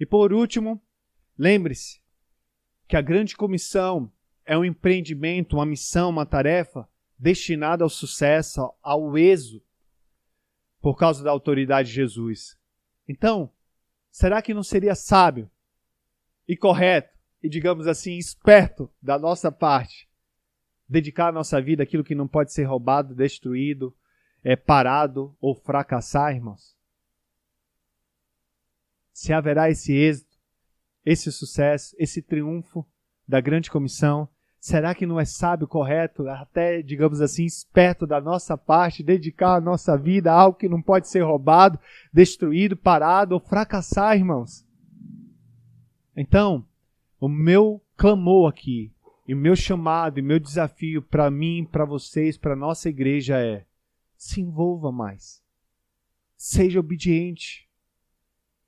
E 0.00 0.06
por 0.06 0.32
último, 0.32 0.80
Lembre-se 1.38 2.02
que 2.88 2.96
a 2.96 3.00
grande 3.00 3.36
comissão 3.36 4.12
é 4.44 4.58
um 4.58 4.64
empreendimento, 4.64 5.54
uma 5.54 5.64
missão, 5.64 6.10
uma 6.10 6.26
tarefa 6.26 6.88
destinada 7.16 7.84
ao 7.84 7.88
sucesso, 7.88 8.72
ao 8.82 9.16
êxito, 9.16 9.64
por 10.80 10.96
causa 10.96 11.22
da 11.22 11.30
autoridade 11.30 11.88
de 11.88 11.94
Jesus. 11.94 12.58
Então, 13.06 13.52
será 14.10 14.42
que 14.42 14.52
não 14.52 14.64
seria 14.64 14.96
sábio 14.96 15.48
e 16.46 16.56
correto 16.56 17.16
e, 17.42 17.48
digamos 17.48 17.86
assim, 17.86 18.16
esperto 18.16 18.90
da 19.00 19.18
nossa 19.18 19.50
parte 19.50 20.08
dedicar 20.88 21.28
a 21.28 21.32
nossa 21.32 21.60
vida 21.60 21.82
àquilo 21.82 22.02
que 22.02 22.14
não 22.14 22.26
pode 22.26 22.52
ser 22.52 22.64
roubado, 22.64 23.14
destruído, 23.14 23.94
é, 24.42 24.56
parado 24.56 25.36
ou 25.40 25.54
fracassar, 25.54 26.34
irmãos? 26.34 26.74
Se 29.12 29.32
haverá 29.32 29.68
esse 29.68 29.92
êxito, 29.92 30.38
esse 31.04 31.30
sucesso, 31.30 31.94
esse 31.98 32.22
triunfo 32.22 32.86
da 33.26 33.40
grande 33.40 33.70
comissão? 33.70 34.28
Será 34.60 34.94
que 34.94 35.06
não 35.06 35.20
é 35.20 35.24
sábio, 35.24 35.68
correto, 35.68 36.26
até, 36.28 36.82
digamos 36.82 37.20
assim, 37.20 37.44
esperto 37.44 38.06
da 38.06 38.20
nossa 38.20 38.56
parte, 38.56 39.04
dedicar 39.04 39.54
a 39.54 39.60
nossa 39.60 39.96
vida 39.96 40.32
a 40.32 40.34
algo 40.34 40.58
que 40.58 40.68
não 40.68 40.82
pode 40.82 41.08
ser 41.08 41.20
roubado, 41.20 41.78
destruído, 42.12 42.76
parado 42.76 43.34
ou 43.34 43.40
fracassar, 43.40 44.16
irmãos? 44.16 44.66
Então, 46.16 46.66
o 47.20 47.28
meu 47.28 47.82
clamor 47.96 48.48
aqui, 48.48 48.92
e 49.26 49.34
o 49.34 49.36
meu 49.36 49.54
chamado, 49.54 50.18
e 50.18 50.22
meu 50.22 50.38
desafio 50.38 51.02
para 51.02 51.30
mim, 51.30 51.66
para 51.70 51.84
vocês, 51.84 52.38
para 52.38 52.56
nossa 52.56 52.88
igreja 52.88 53.38
é: 53.38 53.66
se 54.16 54.40
envolva 54.40 54.90
mais. 54.90 55.42
Seja 56.36 56.80
obediente. 56.80 57.68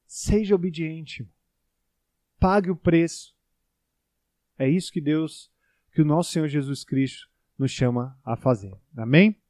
Seja 0.06 0.54
obediente 0.54 1.28
pague 2.40 2.70
o 2.70 2.76
preço. 2.76 3.36
É 4.58 4.68
isso 4.68 4.90
que 4.90 5.00
Deus, 5.00 5.52
que 5.92 6.00
o 6.00 6.04
nosso 6.04 6.32
Senhor 6.32 6.48
Jesus 6.48 6.82
Cristo 6.82 7.28
nos 7.58 7.70
chama 7.70 8.18
a 8.24 8.34
fazer. 8.34 8.74
Amém? 8.96 9.36